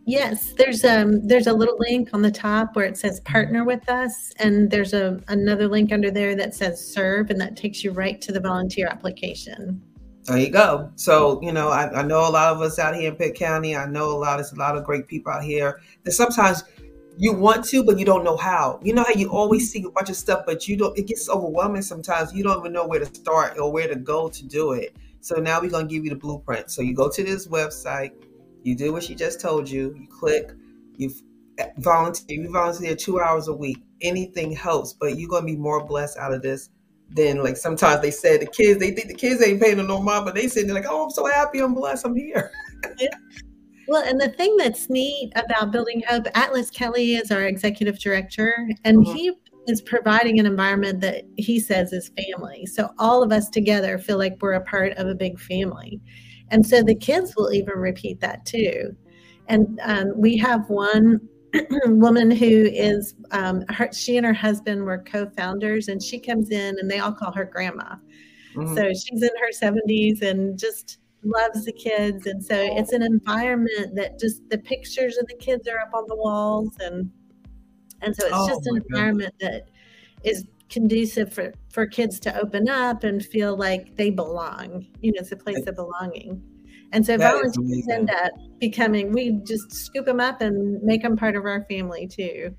Yes, 0.06 0.52
there's 0.52 0.84
um 0.84 1.26
there's 1.26 1.46
a 1.46 1.52
little 1.52 1.78
link 1.78 2.10
on 2.12 2.20
the 2.20 2.30
top 2.30 2.76
where 2.76 2.84
it 2.84 2.98
says 2.98 3.20
partner 3.20 3.64
with 3.64 3.88
us, 3.88 4.32
and 4.38 4.70
there's 4.70 4.92
a 4.92 5.18
another 5.28 5.66
link 5.66 5.92
under 5.92 6.10
there 6.10 6.36
that 6.36 6.54
says 6.54 6.78
serve, 6.84 7.30
and 7.30 7.40
that 7.40 7.56
takes 7.56 7.82
you 7.82 7.90
right 7.90 8.20
to 8.20 8.32
the 8.32 8.40
volunteer 8.40 8.86
application. 8.86 9.80
There 10.24 10.38
you 10.38 10.50
go. 10.50 10.90
So 10.96 11.40
you 11.42 11.52
know, 11.52 11.68
I, 11.68 12.00
I 12.00 12.02
know 12.02 12.28
a 12.28 12.28
lot 12.28 12.52
of 12.52 12.60
us 12.60 12.78
out 12.78 12.94
here 12.94 13.10
in 13.10 13.16
Pitt 13.16 13.34
County. 13.34 13.76
I 13.76 13.86
know 13.86 14.10
a 14.10 14.18
lot. 14.18 14.36
There's 14.36 14.52
a 14.52 14.56
lot 14.56 14.76
of 14.76 14.84
great 14.84 15.06
people 15.06 15.32
out 15.32 15.42
here. 15.42 15.80
That 16.02 16.12
sometimes 16.12 16.64
you 17.16 17.32
want 17.32 17.64
to, 17.66 17.84
but 17.84 17.98
you 17.98 18.04
don't 18.04 18.24
know 18.24 18.36
how. 18.36 18.80
You 18.82 18.92
know 18.94 19.04
how 19.04 19.12
you 19.14 19.30
always 19.30 19.70
see 19.70 19.84
a 19.84 19.90
bunch 19.90 20.10
of 20.10 20.16
stuff, 20.16 20.44
but 20.46 20.66
you 20.68 20.76
don't. 20.76 20.96
It 20.98 21.06
gets 21.06 21.28
overwhelming 21.28 21.82
sometimes. 21.82 22.32
You 22.34 22.42
don't 22.42 22.58
even 22.58 22.72
know 22.72 22.86
where 22.86 22.98
to 23.00 23.06
start 23.06 23.58
or 23.58 23.72
where 23.72 23.88
to 23.88 23.96
go 23.96 24.28
to 24.28 24.44
do 24.46 24.72
it. 24.72 24.96
So 25.20 25.36
now 25.36 25.60
we're 25.60 25.70
gonna 25.70 25.86
give 25.86 26.04
you 26.04 26.10
the 26.10 26.16
blueprint. 26.16 26.70
So 26.70 26.82
you 26.82 26.94
go 26.94 27.08
to 27.08 27.22
this 27.22 27.46
website, 27.46 28.12
you 28.62 28.74
do 28.74 28.92
what 28.92 29.02
she 29.04 29.14
just 29.14 29.40
told 29.40 29.68
you. 29.70 29.94
You 29.98 30.08
click, 30.08 30.52
you 30.96 31.12
eh, 31.58 31.68
volunteer. 31.78 32.40
You 32.40 32.50
volunteer 32.50 32.96
two 32.96 33.20
hours 33.20 33.48
a 33.48 33.54
week. 33.54 33.78
Anything 34.00 34.52
helps, 34.52 34.92
but 34.92 35.16
you're 35.16 35.30
gonna 35.30 35.46
be 35.46 35.56
more 35.56 35.84
blessed 35.86 36.18
out 36.18 36.34
of 36.34 36.42
this 36.42 36.70
than 37.10 37.42
like 37.42 37.56
sometimes 37.56 38.02
they 38.02 38.10
said 38.10 38.40
the 38.40 38.46
kids. 38.46 38.80
They 38.80 38.90
think 38.90 39.08
the 39.08 39.14
kids 39.14 39.40
ain't 39.42 39.62
paying 39.62 39.76
no 39.86 40.00
mind, 40.02 40.24
but 40.24 40.34
they 40.34 40.48
sitting 40.48 40.66
they're 40.66 40.82
like, 40.82 40.90
"Oh, 40.90 41.04
I'm 41.04 41.10
so 41.10 41.26
happy. 41.26 41.60
I'm 41.60 41.74
blessed. 41.74 42.06
I'm 42.06 42.16
here." 42.16 42.50
Well, 43.86 44.02
and 44.02 44.20
the 44.20 44.30
thing 44.30 44.56
that's 44.56 44.88
neat 44.88 45.32
about 45.36 45.70
Building 45.70 46.02
Hope, 46.08 46.26
Atlas 46.34 46.70
Kelly 46.70 47.16
is 47.16 47.30
our 47.30 47.42
executive 47.42 47.98
director, 47.98 48.68
and 48.84 48.98
mm-hmm. 48.98 49.14
he 49.14 49.32
is 49.66 49.80
providing 49.82 50.38
an 50.38 50.46
environment 50.46 51.00
that 51.00 51.24
he 51.36 51.58
says 51.58 51.92
is 51.92 52.10
family. 52.10 52.66
So 52.66 52.90
all 52.98 53.22
of 53.22 53.32
us 53.32 53.48
together 53.48 53.98
feel 53.98 54.18
like 54.18 54.36
we're 54.40 54.52
a 54.52 54.64
part 54.64 54.92
of 54.92 55.06
a 55.08 55.14
big 55.14 55.40
family. 55.40 56.00
And 56.50 56.66
so 56.66 56.82
the 56.82 56.94
kids 56.94 57.34
will 57.36 57.52
even 57.52 57.74
repeat 57.74 58.20
that 58.20 58.44
too. 58.44 58.94
And 59.48 59.80
um, 59.82 60.12
we 60.16 60.36
have 60.38 60.68
one 60.68 61.20
woman 61.86 62.30
who 62.30 62.68
is, 62.72 63.14
um, 63.30 63.64
her, 63.68 63.90
she 63.92 64.16
and 64.16 64.26
her 64.26 64.34
husband 64.34 64.84
were 64.84 64.98
co 64.98 65.28
founders, 65.36 65.88
and 65.88 66.02
she 66.02 66.18
comes 66.18 66.50
in 66.50 66.76
and 66.78 66.90
they 66.90 66.98
all 66.98 67.12
call 67.12 67.32
her 67.32 67.44
grandma. 67.44 67.96
Mm-hmm. 68.54 68.74
So 68.74 68.88
she's 68.88 69.22
in 69.22 69.30
her 69.40 69.50
70s 69.52 70.22
and 70.22 70.58
just 70.58 70.98
loves 71.24 71.64
the 71.64 71.72
kids 71.72 72.26
and 72.26 72.44
so 72.44 72.54
it's 72.56 72.92
an 72.92 73.02
environment 73.02 73.94
that 73.94 74.18
just 74.18 74.48
the 74.50 74.58
pictures 74.58 75.16
of 75.16 75.26
the 75.26 75.34
kids 75.36 75.66
are 75.68 75.78
up 75.80 75.94
on 75.94 76.04
the 76.08 76.16
walls 76.16 76.72
and 76.80 77.10
and 78.02 78.14
so 78.14 78.26
it's 78.26 78.34
oh 78.36 78.48
just 78.48 78.66
an 78.66 78.76
environment 78.76 79.34
that 79.40 79.68
is 80.22 80.44
conducive 80.68 81.32
for 81.32 81.52
for 81.70 81.86
kids 81.86 82.18
to 82.18 82.38
open 82.38 82.68
up 82.68 83.04
and 83.04 83.24
feel 83.24 83.56
like 83.56 83.96
they 83.96 84.10
belong 84.10 84.86
you 85.00 85.12
know 85.12 85.18
it's 85.20 85.32
a 85.32 85.36
place 85.36 85.66
of 85.66 85.76
belonging. 85.76 86.42
And 86.94 87.04
so 87.04 87.16
that 87.16 87.32
volunteers 87.32 87.88
end 87.88 88.08
up 88.08 88.30
becoming 88.60 89.10
we 89.10 89.32
just 89.44 89.72
scoop 89.72 90.06
them 90.06 90.20
up 90.20 90.40
and 90.40 90.80
make 90.80 91.02
them 91.02 91.16
part 91.16 91.34
of 91.34 91.44
our 91.44 91.64
family 91.64 92.06
too. 92.06 92.54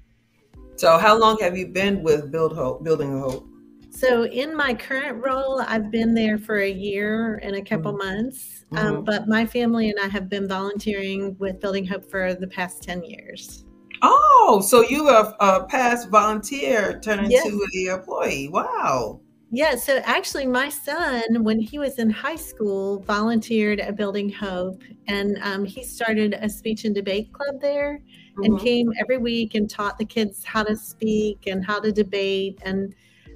So 0.75 0.97
how 0.97 1.17
long 1.17 1.37
have 1.39 1.57
you 1.57 1.67
been 1.67 2.03
with 2.03 2.33
build 2.33 2.53
hope 2.53 2.83
building 2.83 3.17
hope 3.17 3.47
so 3.95 4.25
in 4.25 4.55
my 4.55 4.73
current 4.73 5.23
role, 5.23 5.61
I've 5.61 5.89
been 5.89 6.13
there 6.13 6.37
for 6.37 6.57
a 6.57 6.69
year 6.69 7.39
and 7.43 7.55
a 7.55 7.61
couple 7.61 7.93
mm-hmm. 7.93 8.07
months. 8.07 8.65
Um, 8.71 8.77
mm-hmm. 8.77 9.03
but 9.03 9.27
my 9.27 9.45
family 9.45 9.89
and 9.89 9.99
I 9.99 10.07
have 10.07 10.29
been 10.29 10.47
volunteering 10.47 11.35
with 11.39 11.61
Building 11.61 11.85
Hope 11.85 12.09
for 12.09 12.33
the 12.33 12.47
past 12.47 12.83
10 12.83 13.03
years. 13.03 13.65
Oh, 14.01 14.61
so 14.65 14.81
you 14.81 15.07
are 15.07 15.33
a 15.39 15.65
past 15.65 16.09
volunteer 16.09 16.99
turned 16.99 17.31
yes. 17.31 17.45
into 17.45 17.65
an 17.73 17.99
employee. 17.99 18.49
Wow. 18.49 19.21
Yeah, 19.51 19.75
so 19.75 20.01
actually, 20.03 20.47
my 20.47 20.67
son, 20.67 21.43
when 21.43 21.59
he 21.59 21.79
was 21.79 21.97
in 21.97 22.09
high 22.09 22.35
school, 22.35 22.99
volunteered 23.03 23.79
at 23.79 23.95
Building 23.95 24.29
Hope, 24.29 24.81
and 25.07 25.37
um, 25.41 25.63
he 25.63 25.83
started 25.83 26.37
a 26.41 26.49
speech 26.49 26.83
and 26.83 26.93
debate 26.93 27.31
club 27.31 27.61
there, 27.61 27.99
mm-hmm. 27.99 28.43
and 28.43 28.59
came 28.59 28.91
every 28.99 29.17
week 29.17 29.55
and 29.55 29.69
taught 29.69 29.97
the 29.97 30.03
kids 30.03 30.43
how 30.43 30.63
to 30.63 30.75
speak 30.75 31.47
and 31.47 31.65
how 31.65 31.79
to 31.79 31.91
debate. 31.91 32.59
And 32.63 32.93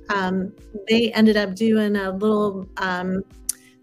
um, 0.09 0.53
they 0.87 1.11
ended 1.13 1.37
up 1.37 1.55
doing 1.55 1.95
a 1.95 2.11
little 2.11 2.67
um, 2.77 3.23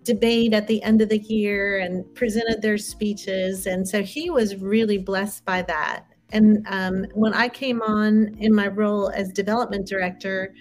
debate 0.02 0.52
at 0.54 0.66
the 0.66 0.82
end 0.82 1.02
of 1.02 1.08
the 1.08 1.18
year 1.18 1.78
and 1.78 2.04
presented 2.14 2.62
their 2.62 2.78
speeches. 2.78 3.66
And 3.66 3.86
so 3.86 4.02
he 4.02 4.30
was 4.30 4.56
really 4.56 4.98
blessed 4.98 5.44
by 5.44 5.62
that. 5.62 6.06
And 6.30 6.66
um, 6.68 7.06
when 7.14 7.34
I 7.34 7.48
came 7.48 7.82
on 7.82 8.34
in 8.38 8.54
my 8.54 8.68
role 8.68 9.10
as 9.10 9.32
development 9.32 9.86
director, 9.86 10.54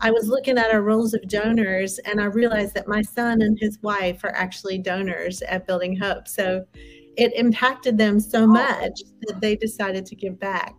I 0.00 0.10
was 0.10 0.26
looking 0.26 0.58
at 0.58 0.70
our 0.72 0.82
roles 0.82 1.14
of 1.14 1.28
donors 1.28 1.98
and 2.00 2.20
I 2.20 2.24
realized 2.24 2.74
that 2.74 2.88
my 2.88 3.02
son 3.02 3.42
and 3.42 3.58
his 3.60 3.78
wife 3.82 4.24
are 4.24 4.34
actually 4.34 4.78
donors 4.78 5.42
at 5.42 5.66
Building 5.66 5.96
Hope. 5.96 6.26
So 6.26 6.64
it 7.16 7.32
impacted 7.34 7.98
them 7.98 8.18
so 8.18 8.46
much 8.46 9.00
that 9.22 9.40
they 9.40 9.54
decided 9.54 10.06
to 10.06 10.16
give 10.16 10.38
back. 10.40 10.74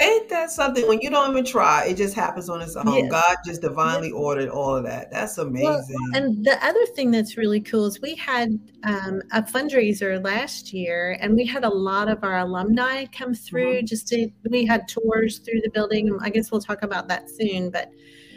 Ain't 0.00 0.28
that 0.28 0.50
something? 0.50 0.86
When 0.86 1.00
you 1.00 1.10
don't 1.10 1.30
even 1.30 1.44
try, 1.44 1.86
it 1.86 1.96
just 1.96 2.14
happens 2.14 2.48
on 2.48 2.62
its 2.62 2.76
own. 2.76 2.94
Yes. 2.94 3.10
God 3.10 3.36
just 3.44 3.62
divinely 3.62 4.08
yes. 4.08 4.16
ordered 4.16 4.48
all 4.48 4.76
of 4.76 4.84
that. 4.84 5.10
That's 5.10 5.38
amazing. 5.38 5.64
Well, 5.64 5.84
and 6.14 6.44
the 6.44 6.64
other 6.64 6.86
thing 6.94 7.10
that's 7.10 7.36
really 7.36 7.60
cool 7.60 7.86
is 7.86 8.00
we 8.00 8.14
had 8.14 8.60
um, 8.84 9.20
a 9.32 9.42
fundraiser 9.42 10.22
last 10.22 10.72
year, 10.72 11.18
and 11.20 11.34
we 11.34 11.44
had 11.44 11.64
a 11.64 11.68
lot 11.68 12.08
of 12.08 12.22
our 12.22 12.38
alumni 12.38 13.06
come 13.06 13.34
through. 13.34 13.78
Mm-hmm. 13.78 13.86
Just 13.86 14.08
to, 14.08 14.30
we 14.50 14.64
had 14.64 14.86
tours 14.86 15.38
through 15.38 15.60
the 15.62 15.70
building. 15.70 16.16
I 16.20 16.30
guess 16.30 16.52
we'll 16.52 16.60
talk 16.60 16.82
about 16.82 17.08
that 17.08 17.28
soon, 17.28 17.70
but. 17.70 17.90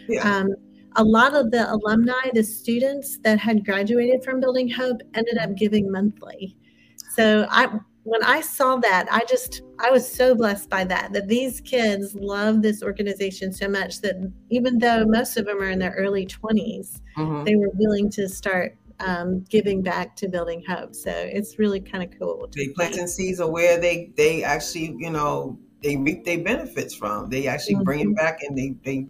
Yeah. 0.07 0.27
Um, 0.27 0.55
a 0.97 1.03
lot 1.03 1.33
of 1.33 1.51
the 1.51 1.71
alumni, 1.71 2.29
the 2.33 2.43
students 2.43 3.17
that 3.19 3.39
had 3.39 3.63
graduated 3.63 4.23
from 4.25 4.41
Building 4.41 4.69
Hope, 4.69 5.01
ended 5.13 5.37
up 5.37 5.55
giving 5.55 5.89
monthly. 5.89 6.57
So 7.15 7.47
I 7.49 7.79
when 8.03 8.23
I 8.23 8.41
saw 8.41 8.77
that, 8.77 9.07
I 9.11 9.23
just 9.25 9.61
I 9.79 9.91
was 9.91 10.09
so 10.11 10.33
blessed 10.33 10.69
by 10.69 10.83
that 10.85 11.13
that 11.13 11.27
these 11.27 11.61
kids 11.61 12.15
love 12.15 12.61
this 12.61 12.81
organization 12.81 13.53
so 13.53 13.67
much 13.67 14.01
that 14.01 14.15
even 14.49 14.79
though 14.79 15.05
most 15.05 15.37
of 15.37 15.45
them 15.45 15.59
are 15.61 15.69
in 15.69 15.79
their 15.79 15.91
early 15.91 16.25
20s, 16.25 17.01
mm-hmm. 17.17 17.43
they 17.43 17.55
were 17.55 17.69
willing 17.73 18.09
to 18.11 18.27
start 18.27 18.75
um, 18.99 19.43
giving 19.49 19.81
back 19.81 20.15
to 20.17 20.27
building 20.27 20.63
hope. 20.67 20.95
So 20.95 21.11
it's 21.11 21.59
really 21.59 21.79
kind 21.79 22.03
of 22.03 22.17
cool. 22.19 22.49
They 22.55 22.69
planting 22.69 23.07
seeds 23.07 23.39
are 23.39 23.49
where 23.49 23.79
they 23.79 24.11
they 24.15 24.43
actually 24.43 24.95
you 24.97 25.11
know 25.11 25.59
they 25.83 25.97
reap 25.97 26.25
their 26.25 26.43
benefits 26.43 26.95
from. 26.95 27.29
They 27.29 27.47
actually 27.47 27.75
mm-hmm. 27.75 27.83
bring 27.83 27.99
it 27.99 28.15
back 28.15 28.41
and 28.41 28.57
they 28.57 28.75
they 28.83 29.07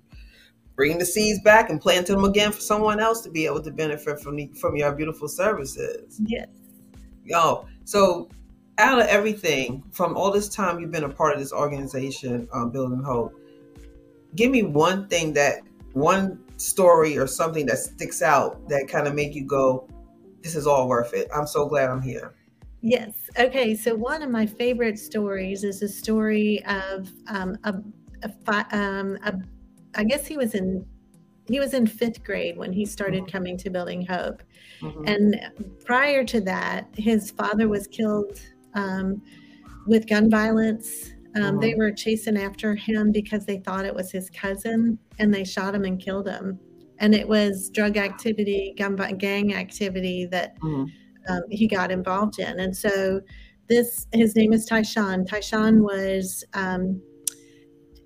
bring 0.76 0.98
the 0.98 1.06
seeds 1.06 1.40
back 1.42 1.70
and 1.70 1.80
plant 1.80 2.08
them 2.08 2.24
again 2.26 2.52
for 2.52 2.62
someone 2.62 3.00
else 3.00 3.22
to 3.22 3.30
be 3.30 3.46
able 3.46 3.62
to 3.62 3.72
benefit 3.72 4.20
from 4.20 4.36
the, 4.36 4.48
from 4.60 4.76
your 4.76 4.92
beautiful 4.92 5.28
services. 5.28 6.20
Yes. 6.26 6.48
Yo, 7.24 7.68
so 7.86 8.30
out 8.82 9.00
of 9.00 9.08
everything 9.08 9.84
from 9.92 10.18
all 10.18 10.32
this 10.32 10.50
time 10.50 10.80
you've 10.80 10.92
been 10.92 11.04
a 11.04 11.10
part 11.10 11.34
of 11.34 11.40
this 11.40 11.54
organization, 11.54 12.48
um, 12.52 12.72
Building 12.72 13.04
Hope, 13.04 13.34
give 14.36 14.52
me 14.52 14.64
one 14.64 15.08
thing 15.08 15.34
that 15.34 15.62
one 15.94 16.44
story 16.58 17.18
or 17.18 17.28
something 17.28 17.66
that 17.68 17.78
sticks 17.78 18.22
out 18.22 18.68
that 18.70 18.88
kind 18.88 19.08
of 19.08 19.16
make 19.16 19.36
you 19.36 19.46
go, 19.46 19.88
"This 20.42 20.56
is 20.56 20.68
all 20.68 20.88
worth 20.88 21.14
it." 21.14 21.28
I'm 21.34 21.48
so 21.48 21.68
glad 21.68 21.90
I'm 21.90 22.02
here. 22.02 22.34
Yes. 22.82 23.14
Okay. 23.38 23.76
So 23.76 23.96
one 23.96 24.24
of 24.24 24.30
my 24.30 24.46
favorite 24.46 24.98
stories 24.98 25.64
is 25.64 25.82
a 25.84 25.88
story 25.88 26.64
of 26.66 27.10
um, 27.28 27.58
a, 27.64 27.76
a, 28.24 28.66
um, 28.76 29.18
a, 29.24 29.36
I 29.96 30.04
guess 30.04 30.26
he 30.26 30.38
was 30.38 30.56
in 30.56 30.86
he 31.48 31.60
was 31.60 31.74
in 31.74 31.86
fifth 31.86 32.24
grade 32.24 32.58
when 32.58 32.72
he 32.72 32.86
started 32.86 33.24
mm-hmm. 33.24 33.32
coming 33.32 33.58
to 33.58 33.70
Building 33.70 34.06
Hope, 34.06 34.42
mm-hmm. 34.82 35.04
and 35.06 35.80
prior 35.86 36.24
to 36.26 36.42
that, 36.42 36.88
his 36.96 37.32
father 37.32 37.68
was 37.68 37.88
killed 37.88 38.40
um, 38.74 39.22
with 39.88 40.08
gun 40.08 40.30
violence. 40.30 41.12
Um. 41.36 41.60
They 41.60 41.76
were 41.76 41.92
chasing 41.92 42.38
after 42.38 42.76
him 42.76 43.12
because 43.12 43.46
they 43.46 43.60
thought 43.60 43.86
it 43.86 43.96
was 43.96 44.12
his 44.12 44.30
cousin, 44.30 45.00
and 45.20 45.34
they 45.34 45.46
shot 45.46 45.74
him 45.74 45.86
and 45.86 46.00
killed 46.00 46.28
him. 46.28 46.60
And 47.00 47.16
it 47.16 47.28
was 47.28 47.70
drug 47.70 47.98
activity, 47.98 48.76
gun 48.78 48.96
gang 49.18 49.56
activity 49.56 50.26
that 50.28 50.60
mm-hmm. 50.60 51.34
um, 51.34 51.42
he 51.50 51.68
got 51.68 51.90
involved 51.90 52.40
in. 52.40 52.60
And 52.60 52.76
so, 52.76 53.22
this 53.70 54.08
his 54.12 54.36
name 54.36 54.52
is 54.52 54.70
Tyshawn. 54.70 55.26
Tyshawn 55.26 55.82
was 55.82 56.44
um, 56.54 57.02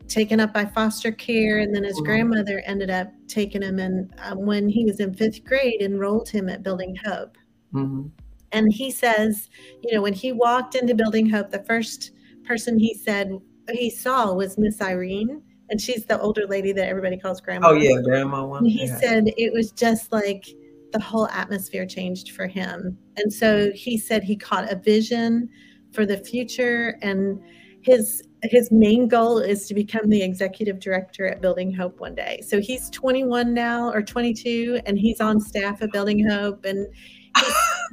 taken 0.07 0.39
up 0.39 0.53
by 0.53 0.65
foster 0.65 1.11
care, 1.11 1.59
and 1.59 1.73
then 1.73 1.83
his 1.83 1.95
mm-hmm. 1.95 2.05
grandmother 2.05 2.61
ended 2.65 2.89
up 2.89 3.11
taking 3.27 3.61
him, 3.61 3.79
and 3.79 4.13
um, 4.23 4.45
when 4.45 4.69
he 4.69 4.85
was 4.85 4.99
in 4.99 5.13
fifth 5.13 5.43
grade, 5.43 5.81
enrolled 5.81 6.29
him 6.29 6.49
at 6.49 6.63
Building 6.63 6.95
Hope. 7.03 7.37
Mm-hmm. 7.73 8.07
And 8.55 8.73
he 8.73 8.89
says, 8.89 9.49
you 9.83 9.93
know, 9.93 10.01
when 10.01 10.13
he 10.13 10.31
walked 10.31 10.75
into 10.75 10.95
Building 10.95 11.29
Hope, 11.29 11.51
the 11.51 11.63
first 11.63 12.11
person 12.45 12.79
he 12.79 12.93
said 12.93 13.37
he 13.69 13.89
saw 13.89 14.33
was 14.33 14.57
Miss 14.57 14.81
Irene, 14.81 15.41
and 15.69 15.81
she's 15.81 16.05
the 16.05 16.19
older 16.19 16.45
lady 16.47 16.71
that 16.71 16.87
everybody 16.87 17.17
calls 17.17 17.41
grandma. 17.41 17.69
Oh 17.69 17.73
yeah, 17.73 17.99
grandma 18.01 18.45
one. 18.45 18.63
And 18.63 18.71
he 18.71 18.85
yeah. 18.85 18.99
said 18.99 19.23
it 19.37 19.51
was 19.53 19.71
just 19.71 20.11
like 20.11 20.45
the 20.93 20.99
whole 21.01 21.27
atmosphere 21.29 21.85
changed 21.85 22.31
for 22.31 22.47
him, 22.47 22.97
and 23.17 23.33
so 23.33 23.71
he 23.71 23.97
said 23.97 24.23
he 24.23 24.35
caught 24.35 24.71
a 24.71 24.75
vision 24.75 25.49
for 25.91 26.05
the 26.05 26.17
future, 26.17 26.97
and 27.01 27.41
his 27.81 28.23
his 28.43 28.71
main 28.71 29.07
goal 29.07 29.39
is 29.39 29.67
to 29.67 29.73
become 29.73 30.09
the 30.09 30.21
executive 30.21 30.79
director 30.79 31.25
at 31.25 31.41
Building 31.41 31.73
Hope 31.73 31.99
one 31.99 32.13
day. 32.13 32.41
So 32.45 32.61
he's 32.61 32.89
21 32.91 33.53
now 33.53 33.91
or 33.91 34.01
22, 34.03 34.81
and 34.85 34.97
he's 34.97 35.19
on 35.19 35.39
staff 35.39 35.81
at 35.81 35.91
Building 35.91 36.27
Hope, 36.27 36.63
and 36.65 36.87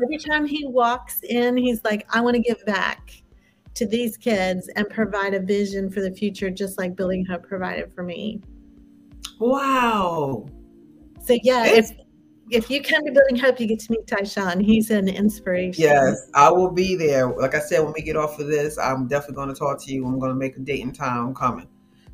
every 0.03 0.19
time 0.19 0.47
he 0.47 0.67
walks 0.67 1.21
in, 1.23 1.57
he's 1.57 1.83
like, 1.85 2.07
I 2.15 2.21
want 2.21 2.37
to 2.37 2.43
give 2.43 2.65
back 2.65 3.23
to 3.75 3.87
these 3.87 4.17
kids 4.17 4.69
and 4.77 4.89
provide 4.89 5.35
a 5.35 5.41
vision 5.41 5.91
for 5.91 6.01
the 6.01 6.11
future, 6.11 6.51
just 6.51 6.79
like 6.79 6.95
Building 6.95 7.25
Hope 7.25 7.43
provided 7.43 7.93
for 7.93 8.03
me. 8.03 8.41
Wow. 9.39 10.47
So 11.23 11.39
yeah, 11.43 11.67
it's, 11.67 11.91
if 11.91 11.97
if 12.51 12.71
you 12.71 12.83
come 12.83 13.05
to 13.05 13.13
Building 13.13 13.37
Hope, 13.37 13.59
you 13.61 13.67
get 13.67 13.79
to 13.81 13.93
meet 13.93 14.07
Tyshawn. 14.07 14.63
He's 14.63 14.91
an 14.91 15.09
inspiration. 15.09 15.83
Yes, 15.83 16.29
I 16.35 16.51
will 16.51 16.71
be 16.71 16.97
there. 16.97 17.27
Like 17.29 17.55
I 17.55 17.61
said, 17.61 17.81
when 17.81 17.93
we 17.95 18.03
get 18.03 18.17
off 18.17 18.39
of 18.39 18.47
this, 18.49 18.79
I'm 18.79 19.09
definitely 19.09 19.37
going 19.37 19.49
to 19.49 19.55
talk 19.55 19.83
to 19.85 19.93
you. 19.93 20.07
I'm 20.07 20.19
going 20.19 20.31
to 20.31 20.37
make 20.37 20.57
a 20.57 20.61
date 20.61 20.85
and 20.85 20.95
time. 20.95 21.29
I'm 21.29 21.35
coming. 21.35 21.67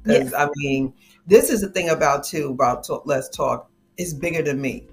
Because 0.04 0.30
yes. 0.30 0.34
I 0.34 0.48
mean, 0.56 0.94
this 1.26 1.50
is 1.50 1.60
the 1.60 1.68
thing 1.68 1.88
about 1.88 2.24
too 2.24 2.50
about 2.50 2.84
talk, 2.84 3.02
let's 3.04 3.28
talk. 3.28 3.68
It's 3.96 4.12
bigger 4.12 4.42
than 4.42 4.60
me. 4.60 4.86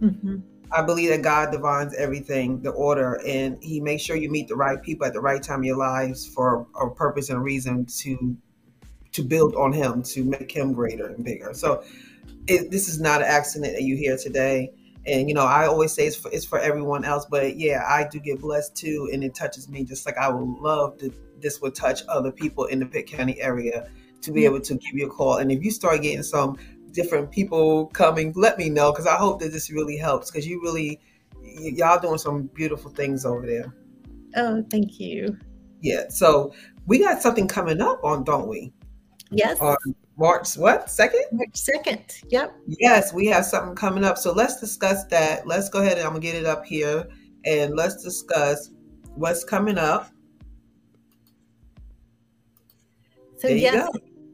Mm-hmm. 0.00 0.38
I 0.72 0.82
believe 0.82 1.10
that 1.10 1.22
God 1.22 1.52
divines 1.52 1.94
everything, 1.94 2.60
the 2.60 2.70
order, 2.70 3.20
and 3.26 3.62
He 3.62 3.80
makes 3.80 4.02
sure 4.02 4.16
you 4.16 4.30
meet 4.30 4.48
the 4.48 4.56
right 4.56 4.82
people 4.82 5.06
at 5.06 5.12
the 5.12 5.20
right 5.20 5.42
time 5.42 5.60
in 5.60 5.64
your 5.64 5.76
lives 5.76 6.26
for 6.26 6.66
a 6.80 6.90
purpose 6.90 7.28
and 7.28 7.38
a 7.38 7.40
reason 7.40 7.86
to 7.86 8.36
to 9.12 9.22
build 9.22 9.54
on 9.54 9.72
Him, 9.72 10.02
to 10.02 10.24
make 10.24 10.50
Him 10.50 10.72
greater 10.72 11.06
and 11.06 11.24
bigger. 11.24 11.54
So, 11.54 11.84
it, 12.48 12.70
this 12.70 12.88
is 12.88 13.00
not 13.00 13.22
an 13.22 13.28
accident 13.28 13.74
that 13.74 13.82
you 13.82 13.96
hear 13.96 14.16
today. 14.16 14.72
And 15.06 15.28
you 15.28 15.34
know, 15.34 15.44
I 15.44 15.66
always 15.66 15.92
say 15.92 16.06
it's 16.06 16.16
for, 16.16 16.30
it's 16.32 16.44
for 16.44 16.58
everyone 16.58 17.04
else, 17.04 17.26
but 17.26 17.56
yeah, 17.56 17.84
I 17.86 18.08
do 18.08 18.18
get 18.18 18.40
blessed 18.40 18.76
too, 18.76 19.08
and 19.12 19.22
it 19.22 19.34
touches 19.34 19.68
me 19.68 19.84
just 19.84 20.04
like 20.04 20.18
I 20.18 20.28
would 20.28 20.60
love 20.60 20.98
to. 20.98 21.12
This 21.40 21.60
would 21.60 21.74
touch 21.74 22.00
other 22.08 22.32
people 22.32 22.64
in 22.64 22.80
the 22.80 22.86
Pitt 22.86 23.06
County 23.06 23.40
area 23.40 23.88
to 24.22 24.32
be 24.32 24.42
mm. 24.42 24.46
able 24.46 24.60
to 24.60 24.74
give 24.74 24.94
you 24.94 25.06
a 25.06 25.10
call. 25.10 25.36
And 25.36 25.52
if 25.52 25.62
you 25.62 25.70
start 25.70 26.02
getting 26.02 26.22
some 26.22 26.58
different 26.96 27.30
people 27.30 27.86
coming, 27.88 28.32
let 28.34 28.58
me 28.58 28.68
know 28.68 28.90
because 28.90 29.06
I 29.06 29.14
hope 29.14 29.40
that 29.40 29.52
this 29.52 29.70
really 29.70 29.96
helps 29.96 30.30
because 30.30 30.46
you 30.46 30.60
really, 30.62 30.98
y- 31.40 31.72
y'all 31.76 32.00
doing 32.00 32.18
some 32.18 32.46
beautiful 32.54 32.90
things 32.90 33.24
over 33.24 33.46
there. 33.46 33.72
Oh, 34.34 34.64
thank 34.70 34.98
you. 34.98 35.38
Yeah. 35.80 36.08
So 36.08 36.52
we 36.86 36.98
got 36.98 37.22
something 37.22 37.46
coming 37.46 37.80
up 37.80 38.02
on, 38.02 38.24
don't 38.24 38.48
we? 38.48 38.72
Yes. 39.30 39.60
On 39.60 39.76
March 40.18 40.56
what 40.56 40.90
second? 40.90 41.24
March 41.32 41.54
second. 41.54 42.04
Yep. 42.30 42.56
Yes, 42.66 43.12
we 43.12 43.26
have 43.26 43.44
something 43.44 43.76
coming 43.76 44.02
up. 44.02 44.16
So 44.16 44.32
let's 44.32 44.58
discuss 44.58 45.04
that. 45.06 45.46
Let's 45.46 45.68
go 45.68 45.80
ahead 45.80 45.98
and 45.98 46.06
I'm 46.06 46.12
gonna 46.12 46.20
get 46.20 46.34
it 46.34 46.46
up 46.46 46.64
here 46.64 47.06
and 47.44 47.76
let's 47.76 48.02
discuss 48.02 48.70
what's 49.14 49.44
coming 49.44 49.78
up. 49.78 50.10
So 53.38 53.48
yes, 53.48 53.86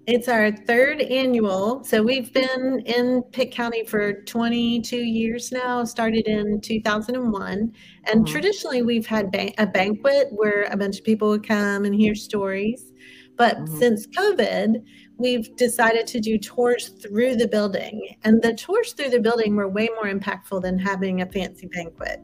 it's 0.07 0.29
our 0.29 0.51
third 0.51 1.01
annual. 1.01 1.85
So 1.85 2.03
we've 2.03 2.33
been 2.33 2.83
in 2.87 3.23
Pitt 3.31 3.53
County 3.53 3.85
for 3.85 4.23
22 4.25 4.97
years 4.97 5.53
now, 5.53 5.85
started 5.85 6.27
in 6.27 6.61
2001. 6.61 7.51
And 7.53 7.73
mm-hmm. 8.05 8.25
traditionally, 8.25 8.83
we've 8.83 9.07
had 9.07 9.35
a 9.59 9.67
banquet 9.67 10.29
where 10.31 10.65
a 10.71 10.77
bunch 10.77 10.99
of 10.99 11.05
people 11.05 11.29
would 11.29 11.47
come 11.47 11.85
and 11.85 11.95
hear 11.95 12.15
stories. 12.17 12.93
But 13.37 13.57
mm-hmm. 13.59 13.79
since 13.79 14.07
COVID, 14.09 14.83
we've 15.19 15.55
decided 15.57 16.09
to 16.09 16.21
do 16.21 16.37
tours 16.37 16.89
through 16.89 17.37
the 17.37 17.47
building. 17.47 18.17
And 18.25 18.43
the 18.43 18.55
tours 18.55 18.95
through 18.95 19.11
the 19.11 19.21
building 19.21 19.55
were 19.55 19.69
way 19.69 19.89
more 19.95 20.13
impactful 20.13 20.63
than 20.63 20.79
having 20.81 21.23
a 21.23 21.27
fancy 21.27 21.69
banquet. 21.69 22.21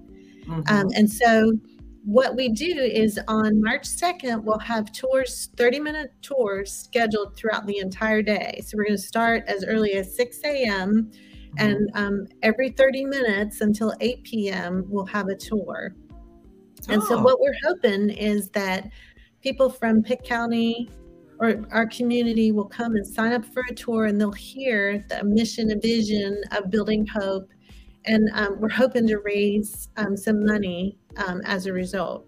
Mm-hmm. 0.47 0.63
Um, 0.75 0.89
and 0.97 1.09
so 1.09 1.53
what 2.09 2.37
we 2.37 2.49
do 2.49 2.65
is 2.65 3.21
on 3.29 3.61
March 3.61 3.83
2nd, 3.83 4.43
we'll 4.43 4.59
have 4.61 4.91
tours, 4.93 5.51
30 5.59 5.79
minute 5.79 6.11
tours 6.23 6.73
scheduled 6.73 7.37
throughout 7.37 7.67
the 7.67 7.77
entire 7.81 8.23
day. 8.23 8.63
So 8.65 8.79
we're 8.79 8.85
going 8.85 8.97
to 8.97 9.03
start 9.03 9.45
as 9.47 9.63
early 9.63 9.93
as 9.93 10.17
6 10.17 10.41
a.m. 10.43 11.11
Mm-hmm. 11.13 11.53
And 11.59 11.91
um, 11.93 12.27
every 12.43 12.71
30 12.71 13.05
minutes 13.05 13.61
until 13.61 13.93
8 14.01 14.23
p.m., 14.23 14.87
we'll 14.89 15.05
have 15.05 15.29
a 15.29 15.35
tour. 15.35 15.95
And 16.89 17.03
oh. 17.03 17.09
so, 17.09 17.21
what 17.21 17.41
we're 17.41 17.57
hoping 17.63 18.09
is 18.09 18.49
that 18.51 18.89
people 19.43 19.69
from 19.69 20.03
Pitt 20.03 20.25
County 20.25 20.89
or 21.41 21.67
our 21.73 21.87
community 21.89 22.53
will 22.53 22.69
come 22.69 22.97
and 22.97 23.07
sign 23.07 23.35
up 23.35 23.45
for 23.45 23.63
a 23.69 23.75
tour 23.75 24.07
and 24.07 24.19
they'll 24.19 24.33
hear 24.33 25.05
the 25.11 25.23
mission 25.25 25.71
and 25.71 25.83
vision 25.83 26.43
of 26.53 26.71
building 26.71 27.07
hope 27.07 27.51
and 28.09 28.31
um, 28.33 28.59
we're 28.59 28.69
hoping 28.71 29.07
to 29.07 29.19
raise 29.19 29.89
um, 29.97 30.17
some 30.17 30.45
money 30.45 30.97
um, 31.19 31.41
as 31.45 31.67
a 31.67 31.73
result. 31.73 32.27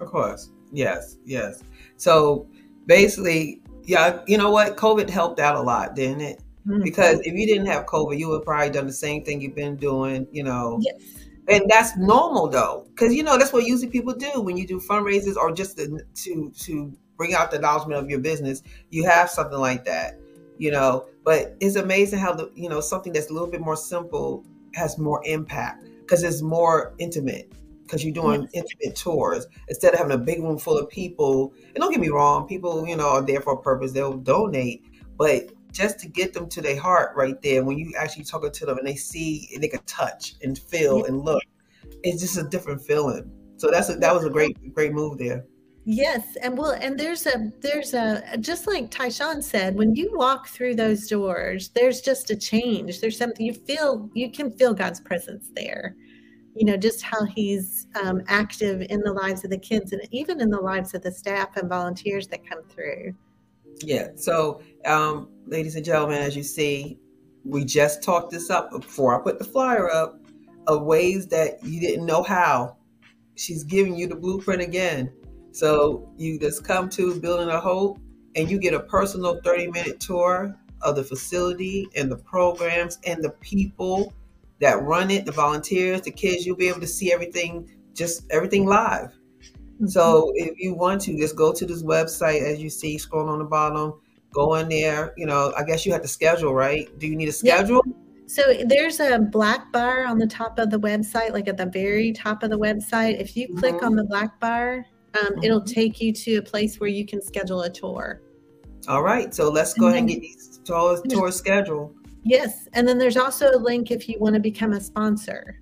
Of 0.00 0.08
course, 0.08 0.50
yes, 0.72 1.16
yes. 1.24 1.62
So 1.96 2.48
basically, 2.86 3.62
yeah, 3.84 4.20
you 4.26 4.38
know 4.38 4.50
what? 4.50 4.76
COVID 4.76 5.10
helped 5.10 5.40
out 5.40 5.56
a 5.56 5.60
lot, 5.60 5.94
didn't 5.96 6.20
it? 6.20 6.42
Mm-hmm. 6.66 6.82
Because 6.82 7.20
if 7.20 7.34
you 7.34 7.46
didn't 7.46 7.66
have 7.66 7.86
COVID, 7.86 8.18
you 8.18 8.28
would 8.28 8.44
probably 8.44 8.70
done 8.70 8.86
the 8.86 8.92
same 8.92 9.24
thing 9.24 9.40
you've 9.40 9.54
been 9.56 9.76
doing. 9.76 10.26
You 10.30 10.44
know. 10.44 10.78
Yes. 10.80 11.00
And 11.48 11.64
that's 11.66 11.96
normal 11.96 12.48
though, 12.48 12.86
because 12.90 13.14
you 13.14 13.22
know 13.22 13.38
that's 13.38 13.54
what 13.54 13.64
usually 13.64 13.90
people 13.90 14.12
do 14.12 14.42
when 14.42 14.58
you 14.58 14.66
do 14.66 14.78
fundraisers 14.78 15.36
or 15.36 15.50
just 15.50 15.78
to 15.78 15.98
to, 16.14 16.50
to 16.50 16.92
bring 17.16 17.34
out 17.34 17.50
the 17.50 17.56
acknowledgement 17.56 18.02
of 18.02 18.10
your 18.10 18.20
business. 18.20 18.62
You 18.90 19.04
have 19.06 19.30
something 19.30 19.58
like 19.58 19.84
that, 19.86 20.18
you 20.58 20.70
know. 20.70 21.06
But 21.24 21.56
it's 21.60 21.76
amazing 21.76 22.18
how 22.18 22.34
the 22.34 22.50
you 22.54 22.68
know 22.68 22.80
something 22.80 23.14
that's 23.14 23.30
a 23.30 23.32
little 23.32 23.48
bit 23.48 23.62
more 23.62 23.76
simple 23.76 24.44
has 24.74 24.98
more 24.98 25.22
impact 25.24 25.86
because 26.00 26.22
it's 26.22 26.42
more 26.42 26.94
intimate 26.98 27.50
because 27.88 28.04
you're 28.04 28.12
doing 28.12 28.42
yes. 28.52 28.64
intimate 28.64 28.94
tours 28.94 29.46
instead 29.68 29.94
of 29.94 29.98
having 29.98 30.12
a 30.12 30.18
big 30.18 30.42
room 30.42 30.58
full 30.58 30.76
of 30.76 30.88
people. 30.90 31.54
And 31.74 31.76
don't 31.76 31.90
get 31.90 32.00
me 32.00 32.10
wrong, 32.10 32.46
people, 32.46 32.86
you 32.86 32.96
know, 32.96 33.08
are 33.08 33.22
there 33.22 33.40
for 33.40 33.54
a 33.54 33.62
purpose. 33.62 33.92
They'll 33.92 34.18
donate, 34.18 34.84
but 35.16 35.50
just 35.72 35.98
to 36.00 36.08
get 36.08 36.34
them 36.34 36.48
to 36.50 36.60
their 36.60 36.78
heart 36.78 37.16
right 37.16 37.40
there, 37.42 37.64
when 37.64 37.78
you 37.78 37.92
actually 37.98 38.24
talk 38.24 38.50
to 38.52 38.66
them 38.66 38.78
and 38.78 38.86
they 38.86 38.94
see 38.94 39.48
and 39.54 39.62
they 39.62 39.68
can 39.68 39.82
touch 39.86 40.34
and 40.42 40.58
feel 40.58 40.98
yes. 40.98 41.08
and 41.08 41.22
look, 41.22 41.42
it's 42.02 42.20
just 42.20 42.36
a 42.36 42.44
different 42.44 42.82
feeling. 42.82 43.30
So 43.56 43.70
that's 43.70 43.88
a, 43.88 43.94
that 43.96 44.14
was 44.14 44.24
a 44.24 44.30
great 44.30 44.74
great 44.74 44.92
move 44.92 45.18
there. 45.18 45.44
Yes, 45.90 46.36
and 46.42 46.58
well, 46.58 46.72
and 46.72 47.00
there's 47.00 47.26
a 47.26 47.50
there's 47.60 47.94
a 47.94 48.36
just 48.40 48.66
like 48.66 48.90
Tyshawn 48.90 49.42
said, 49.42 49.74
when 49.74 49.94
you 49.94 50.10
walk 50.12 50.48
through 50.48 50.74
those 50.74 51.06
doors, 51.08 51.70
there's 51.70 52.02
just 52.02 52.30
a 52.30 52.36
change. 52.36 53.00
There's 53.00 53.16
something 53.16 53.44
you 53.44 53.54
feel 53.54 54.10
you 54.12 54.30
can 54.30 54.50
feel 54.50 54.74
God's 54.74 55.00
presence 55.00 55.50
there. 55.54 55.96
You 56.58 56.64
know, 56.64 56.76
just 56.76 57.02
how 57.02 57.24
He's 57.24 57.86
um, 58.02 58.22
active 58.26 58.82
in 58.90 59.00
the 59.00 59.12
lives 59.12 59.44
of 59.44 59.50
the 59.50 59.58
kids 59.58 59.92
and 59.92 60.02
even 60.10 60.40
in 60.40 60.50
the 60.50 60.60
lives 60.60 60.94
of 60.94 61.02
the 61.02 61.12
staff 61.12 61.56
and 61.56 61.68
volunteers 61.68 62.26
that 62.28 62.46
come 62.48 62.62
through. 62.68 63.14
Yeah. 63.80 64.08
So, 64.16 64.60
um, 64.84 65.28
ladies 65.46 65.76
and 65.76 65.84
gentlemen, 65.84 66.20
as 66.20 66.36
you 66.36 66.42
see, 66.42 66.98
we 67.44 67.64
just 67.64 68.02
talked 68.02 68.32
this 68.32 68.50
up 68.50 68.70
before 68.70 69.18
I 69.18 69.22
put 69.22 69.38
the 69.38 69.44
flyer 69.44 69.90
up 69.90 70.20
of 70.66 70.82
ways 70.82 71.28
that 71.28 71.64
you 71.64 71.80
didn't 71.80 72.04
know 72.04 72.22
how. 72.22 72.76
She's 73.36 73.62
giving 73.62 73.96
you 73.96 74.08
the 74.08 74.16
blueprint 74.16 74.60
again 74.60 75.12
so 75.58 76.08
you 76.16 76.38
just 76.38 76.62
come 76.62 76.88
to 76.90 77.18
Building 77.18 77.48
a 77.48 77.58
Hope 77.58 77.98
and 78.36 78.48
you 78.48 78.60
get 78.60 78.74
a 78.74 78.80
personal 78.80 79.40
30 79.42 79.72
minute 79.72 79.98
tour 79.98 80.54
of 80.82 80.94
the 80.94 81.02
facility 81.02 81.88
and 81.96 82.08
the 82.08 82.16
programs 82.16 82.98
and 83.04 83.24
the 83.24 83.30
people 83.40 84.12
that 84.60 84.82
run 84.82 85.10
it, 85.10 85.24
the 85.26 85.32
volunteers, 85.32 86.02
the 86.02 86.10
kids. 86.10 86.44
You'll 86.44 86.56
be 86.56 86.68
able 86.68 86.80
to 86.80 86.86
see 86.86 87.12
everything, 87.12 87.70
just 87.94 88.24
everything 88.30 88.66
live. 88.66 89.12
Mm-hmm. 89.74 89.86
So 89.86 90.32
if 90.34 90.58
you 90.58 90.74
want 90.74 91.00
to, 91.02 91.16
just 91.16 91.36
go 91.36 91.52
to 91.52 91.66
this 91.66 91.82
website 91.82 92.42
as 92.42 92.60
you 92.60 92.70
see 92.70 92.96
scrolling 92.96 93.30
on 93.30 93.38
the 93.38 93.44
bottom. 93.44 94.00
Go 94.32 94.54
in 94.56 94.68
there. 94.68 95.14
You 95.16 95.26
know, 95.26 95.52
I 95.56 95.64
guess 95.64 95.86
you 95.86 95.92
have 95.92 96.02
to 96.02 96.08
schedule, 96.08 96.52
right? 96.52 96.86
Do 96.98 97.06
you 97.06 97.16
need 97.16 97.28
a 97.28 97.32
schedule? 97.32 97.82
Yeah. 97.86 97.92
So 98.26 98.42
there's 98.66 99.00
a 99.00 99.18
black 99.18 99.72
bar 99.72 100.04
on 100.04 100.18
the 100.18 100.26
top 100.26 100.58
of 100.58 100.68
the 100.68 100.78
website, 100.78 101.32
like 101.32 101.48
at 101.48 101.56
the 101.56 101.64
very 101.64 102.12
top 102.12 102.42
of 102.42 102.50
the 102.50 102.58
website. 102.58 103.18
If 103.18 103.36
you 103.36 103.48
click 103.56 103.76
mm-hmm. 103.76 103.86
on 103.86 103.96
the 103.96 104.04
black 104.04 104.38
bar, 104.38 104.84
um, 105.14 105.28
mm-hmm. 105.28 105.44
it'll 105.44 105.62
take 105.62 106.00
you 106.00 106.12
to 106.12 106.36
a 106.36 106.42
place 106.42 106.78
where 106.78 106.90
you 106.90 107.06
can 107.06 107.22
schedule 107.22 107.62
a 107.62 107.70
tour. 107.70 108.20
All 108.86 109.02
right, 109.02 109.34
so 109.34 109.50
let's 109.50 109.72
go 109.72 109.86
and 109.86 109.94
ahead 109.94 110.00
and 110.00 110.08
get 110.10 110.20
these 110.20 110.60
tours, 110.64 111.00
tour 111.08 111.32
scheduled. 111.32 111.94
Yes, 112.24 112.68
and 112.72 112.86
then 112.86 112.98
there's 112.98 113.16
also 113.16 113.50
a 113.50 113.58
link 113.58 113.90
if 113.90 114.08
you 114.08 114.18
want 114.18 114.34
to 114.34 114.40
become 114.40 114.72
a 114.72 114.80
sponsor. 114.80 115.60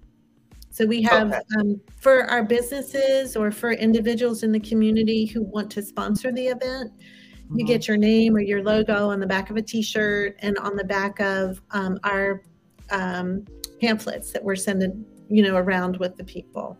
So 0.71 0.85
we 0.85 1.01
have 1.03 1.29
okay. 1.29 1.41
um, 1.59 1.81
for 2.01 2.25
our 2.25 2.43
businesses 2.43 3.37
or 3.37 3.51
for 3.51 3.73
individuals 3.73 4.43
in 4.43 4.53
the 4.53 4.61
community 4.61 5.25
who 5.25 5.43
want 5.43 5.71
to 5.73 5.83
sponsor 5.83 6.33
the 6.33 6.49
event, 6.49 6.93
you 7.51 7.59
mm-hmm. 7.59 7.67
get 7.67 7.89
your 7.89 7.97
name 7.97 8.37
or 8.37 8.41
your 8.41 8.63
logo 8.63 9.11
on 9.11 9.21
the 9.21 9.27
back 9.27 9.51
of 9.51 9.57
a 9.57 9.63
t-shirt 9.63 10.37
and 10.41 10.59
on 10.59 10.77
the 10.77 10.85
back 10.85 11.21
of 11.21 11.63
um, 11.71 11.99
our 12.05 12.43
um, 12.91 13.45
pamphlets 13.81 14.33
that 14.33 14.43
we're 14.43 14.57
sending 14.57 15.05
you 15.29 15.43
know 15.43 15.57
around 15.57 15.97
with 15.99 16.17
the 16.17 16.25
people 16.25 16.79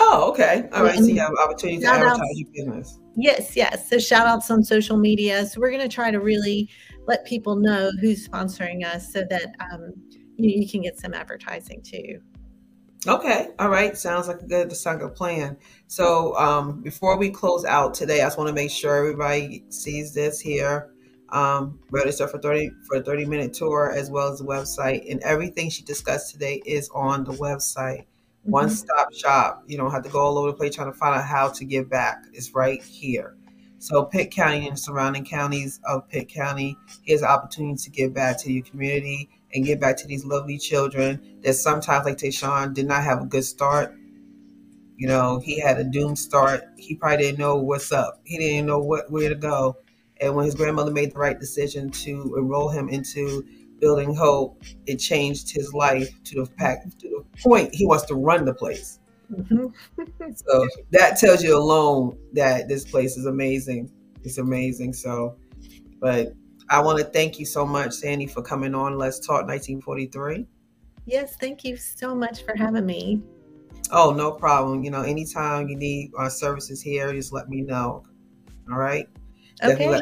oh 0.00 0.30
okay 0.30 0.68
all 0.72 0.84
right 0.84 0.96
and 0.96 1.04
so 1.04 1.10
you 1.10 1.20
have 1.20 1.32
opportunities 1.42 1.82
to 1.82 1.88
advertise 1.88 2.18
outs, 2.18 2.32
your 2.34 2.48
business 2.52 2.98
yes 3.16 3.56
yes 3.56 3.88
so 3.88 3.98
shout 3.98 4.26
outs 4.26 4.50
on 4.50 4.62
social 4.62 4.96
media 4.96 5.46
so 5.46 5.60
we're 5.60 5.70
going 5.70 5.82
to 5.82 5.88
try 5.88 6.10
to 6.10 6.20
really 6.20 6.68
let 7.08 7.24
people 7.26 7.56
know 7.56 7.90
who's 8.00 8.28
sponsoring 8.28 8.84
us 8.84 9.12
so 9.12 9.24
that 9.28 9.54
um, 9.72 9.92
you, 10.36 10.60
you 10.60 10.68
can 10.68 10.82
get 10.82 10.98
some 10.98 11.14
advertising 11.14 11.82
too 11.82 12.20
Okay. 13.06 13.50
All 13.58 13.68
right. 13.68 13.96
Sounds 13.96 14.26
like 14.26 14.42
a 14.42 14.46
good, 14.46 14.72
sound 14.72 15.00
good 15.00 15.14
plan. 15.14 15.56
So 15.86 16.36
um, 16.36 16.82
before 16.82 17.16
we 17.16 17.30
close 17.30 17.64
out 17.64 17.94
today, 17.94 18.20
I 18.20 18.26
just 18.26 18.36
want 18.36 18.48
to 18.48 18.54
make 18.54 18.70
sure 18.70 18.96
everybody 18.96 19.64
sees 19.70 20.12
this 20.12 20.40
here. 20.40 20.90
Um, 21.30 21.78
register 21.90 22.26
for 22.26 22.38
30 22.38 22.70
for 22.86 22.96
a 22.96 23.02
30 23.02 23.26
minute 23.26 23.52
tour 23.52 23.92
as 23.94 24.10
well 24.10 24.32
as 24.32 24.38
the 24.38 24.46
website 24.46 25.10
and 25.10 25.20
everything 25.20 25.68
she 25.68 25.82
discussed 25.82 26.32
today 26.32 26.62
is 26.66 26.90
on 26.94 27.24
the 27.24 27.32
website. 27.32 28.00
Mm-hmm. 28.00 28.50
One 28.50 28.70
stop 28.70 29.12
shop. 29.14 29.62
You 29.66 29.76
don't 29.76 29.90
have 29.90 30.02
to 30.04 30.10
go 30.10 30.20
all 30.20 30.38
over 30.38 30.48
the 30.48 30.56
place 30.56 30.74
trying 30.74 30.90
to 30.90 30.98
find 30.98 31.14
out 31.14 31.24
how 31.24 31.50
to 31.50 31.64
give 31.64 31.88
back. 31.88 32.24
It's 32.32 32.54
right 32.54 32.82
here. 32.82 33.36
So 33.80 34.04
Pitt 34.04 34.32
County 34.32 34.66
and 34.66 34.78
surrounding 34.78 35.24
counties 35.24 35.80
of 35.84 36.08
Pitt 36.08 36.28
County, 36.28 36.76
here's 37.02 37.22
an 37.22 37.28
opportunity 37.28 37.76
to 37.76 37.90
give 37.90 38.12
back 38.12 38.38
to 38.40 38.52
your 38.52 38.64
community 38.64 39.30
and 39.54 39.64
give 39.64 39.78
back 39.80 39.96
to 39.98 40.06
these 40.08 40.24
lovely 40.24 40.58
children 40.58 41.38
that 41.42 41.54
sometimes, 41.54 42.04
like 42.04 42.18
Tayshawn, 42.18 42.74
did 42.74 42.86
not 42.86 43.04
have 43.04 43.22
a 43.22 43.26
good 43.26 43.44
start. 43.44 43.94
You 44.96 45.06
know, 45.06 45.38
he 45.38 45.60
had 45.60 45.78
a 45.78 45.84
doomed 45.84 46.18
start. 46.18 46.64
He 46.76 46.96
probably 46.96 47.18
didn't 47.18 47.38
know 47.38 47.56
what's 47.56 47.92
up. 47.92 48.20
He 48.24 48.36
didn't 48.36 48.66
know 48.66 48.80
what 48.80 49.10
where 49.12 49.28
to 49.28 49.36
go. 49.36 49.76
And 50.20 50.34
when 50.34 50.44
his 50.44 50.56
grandmother 50.56 50.90
made 50.90 51.12
the 51.12 51.18
right 51.18 51.38
decision 51.38 51.90
to 51.90 52.34
enroll 52.36 52.70
him 52.70 52.88
into 52.88 53.44
Building 53.78 54.12
Hope, 54.12 54.60
it 54.86 54.96
changed 54.96 55.52
his 55.52 55.72
life 55.72 56.10
to 56.24 56.34
the 56.34 56.46
to 56.46 57.08
the 57.08 57.24
point 57.40 57.72
he 57.72 57.86
wants 57.86 58.06
to 58.06 58.16
run 58.16 58.44
the 58.44 58.54
place. 58.54 58.98
Mm-hmm. 59.32 60.32
so 60.34 60.68
that 60.90 61.18
tells 61.18 61.42
you 61.42 61.56
alone 61.56 62.18
that 62.32 62.68
this 62.68 62.84
place 62.84 63.16
is 63.16 63.26
amazing. 63.26 63.90
It's 64.24 64.38
amazing. 64.38 64.92
So, 64.92 65.36
but 66.00 66.32
I 66.70 66.80
want 66.80 66.98
to 66.98 67.04
thank 67.04 67.38
you 67.38 67.46
so 67.46 67.64
much, 67.64 67.92
Sandy, 67.92 68.26
for 68.26 68.42
coming 68.42 68.74
on 68.74 68.98
Let's 68.98 69.18
Talk 69.18 69.46
1943. 69.46 70.46
Yes, 71.06 71.36
thank 71.36 71.64
you 71.64 71.76
so 71.76 72.14
much 72.14 72.44
for 72.44 72.54
having 72.54 72.84
me. 72.84 73.22
Oh, 73.90 74.10
no 74.10 74.32
problem. 74.32 74.84
You 74.84 74.90
know, 74.90 75.02
anytime 75.02 75.68
you 75.68 75.76
need 75.76 76.10
our 76.18 76.28
services 76.28 76.82
here, 76.82 77.12
just 77.12 77.32
let 77.32 77.48
me 77.48 77.62
know. 77.62 78.04
All 78.70 78.78
right. 78.78 79.08
Okay. 79.62 80.00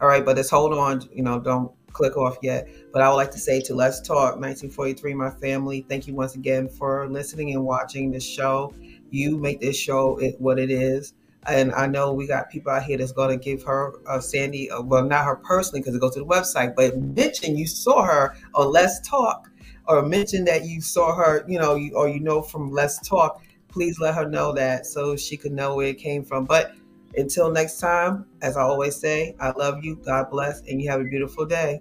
All 0.00 0.08
right, 0.08 0.24
but 0.24 0.36
just 0.36 0.50
hold 0.50 0.72
on. 0.72 1.06
You 1.12 1.22
know, 1.22 1.38
don't 1.38 1.70
click 1.92 2.16
off 2.16 2.38
yet. 2.42 2.68
But 2.92 3.02
I 3.02 3.08
would 3.08 3.16
like 3.16 3.30
to 3.32 3.38
say 3.38 3.60
to 3.62 3.74
Let's 3.74 4.00
Talk 4.00 4.36
1943, 4.36 5.14
my 5.14 5.30
family, 5.30 5.84
thank 5.88 6.06
you 6.06 6.14
once 6.14 6.34
again 6.34 6.68
for 6.68 7.08
listening 7.08 7.52
and 7.52 7.64
watching 7.64 8.10
this 8.10 8.26
show. 8.26 8.74
You 9.10 9.36
make 9.38 9.60
this 9.60 9.76
show 9.76 10.16
it 10.18 10.40
what 10.40 10.58
it 10.58 10.70
is. 10.70 11.14
And 11.46 11.72
I 11.72 11.86
know 11.86 12.12
we 12.12 12.26
got 12.26 12.50
people 12.50 12.70
out 12.70 12.82
here 12.82 12.98
that's 12.98 13.12
going 13.12 13.36
to 13.36 13.42
give 13.42 13.62
her, 13.64 13.94
uh, 14.06 14.20
Sandy, 14.20 14.70
uh, 14.70 14.82
well, 14.82 15.04
not 15.04 15.24
her 15.24 15.36
personally 15.36 15.80
because 15.80 15.94
it 15.94 16.00
goes 16.00 16.14
to 16.14 16.20
the 16.20 16.26
website, 16.26 16.74
but 16.76 16.98
mention 16.98 17.56
you 17.56 17.66
saw 17.66 18.02
her 18.04 18.36
on 18.54 18.70
Let's 18.70 19.00
Talk 19.08 19.50
or 19.86 20.02
mention 20.02 20.44
that 20.44 20.64
you 20.64 20.80
saw 20.80 21.14
her, 21.14 21.44
you 21.48 21.58
know, 21.58 21.74
you, 21.74 21.94
or 21.94 22.08
you 22.08 22.20
know 22.20 22.42
from 22.42 22.70
Let's 22.70 23.06
Talk. 23.06 23.42
Please 23.68 23.98
let 24.00 24.14
her 24.14 24.28
know 24.28 24.52
that 24.52 24.84
so 24.84 25.16
she 25.16 25.36
can 25.36 25.54
know 25.54 25.76
where 25.76 25.88
it 25.88 25.98
came 25.98 26.24
from. 26.24 26.44
But 26.44 26.74
until 27.16 27.50
next 27.50 27.78
time, 27.80 28.26
as 28.42 28.56
I 28.56 28.62
always 28.62 28.96
say, 28.96 29.36
I 29.40 29.50
love 29.50 29.84
you, 29.84 29.96
God 29.96 30.30
bless, 30.30 30.60
and 30.62 30.80
you 30.80 30.90
have 30.90 31.00
a 31.00 31.04
beautiful 31.04 31.44
day. 31.46 31.80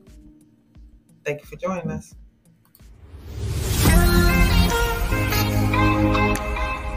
Thank 1.25 1.41
you 1.41 1.47
for 1.47 1.55
joining 1.55 1.89
us. 1.91 2.15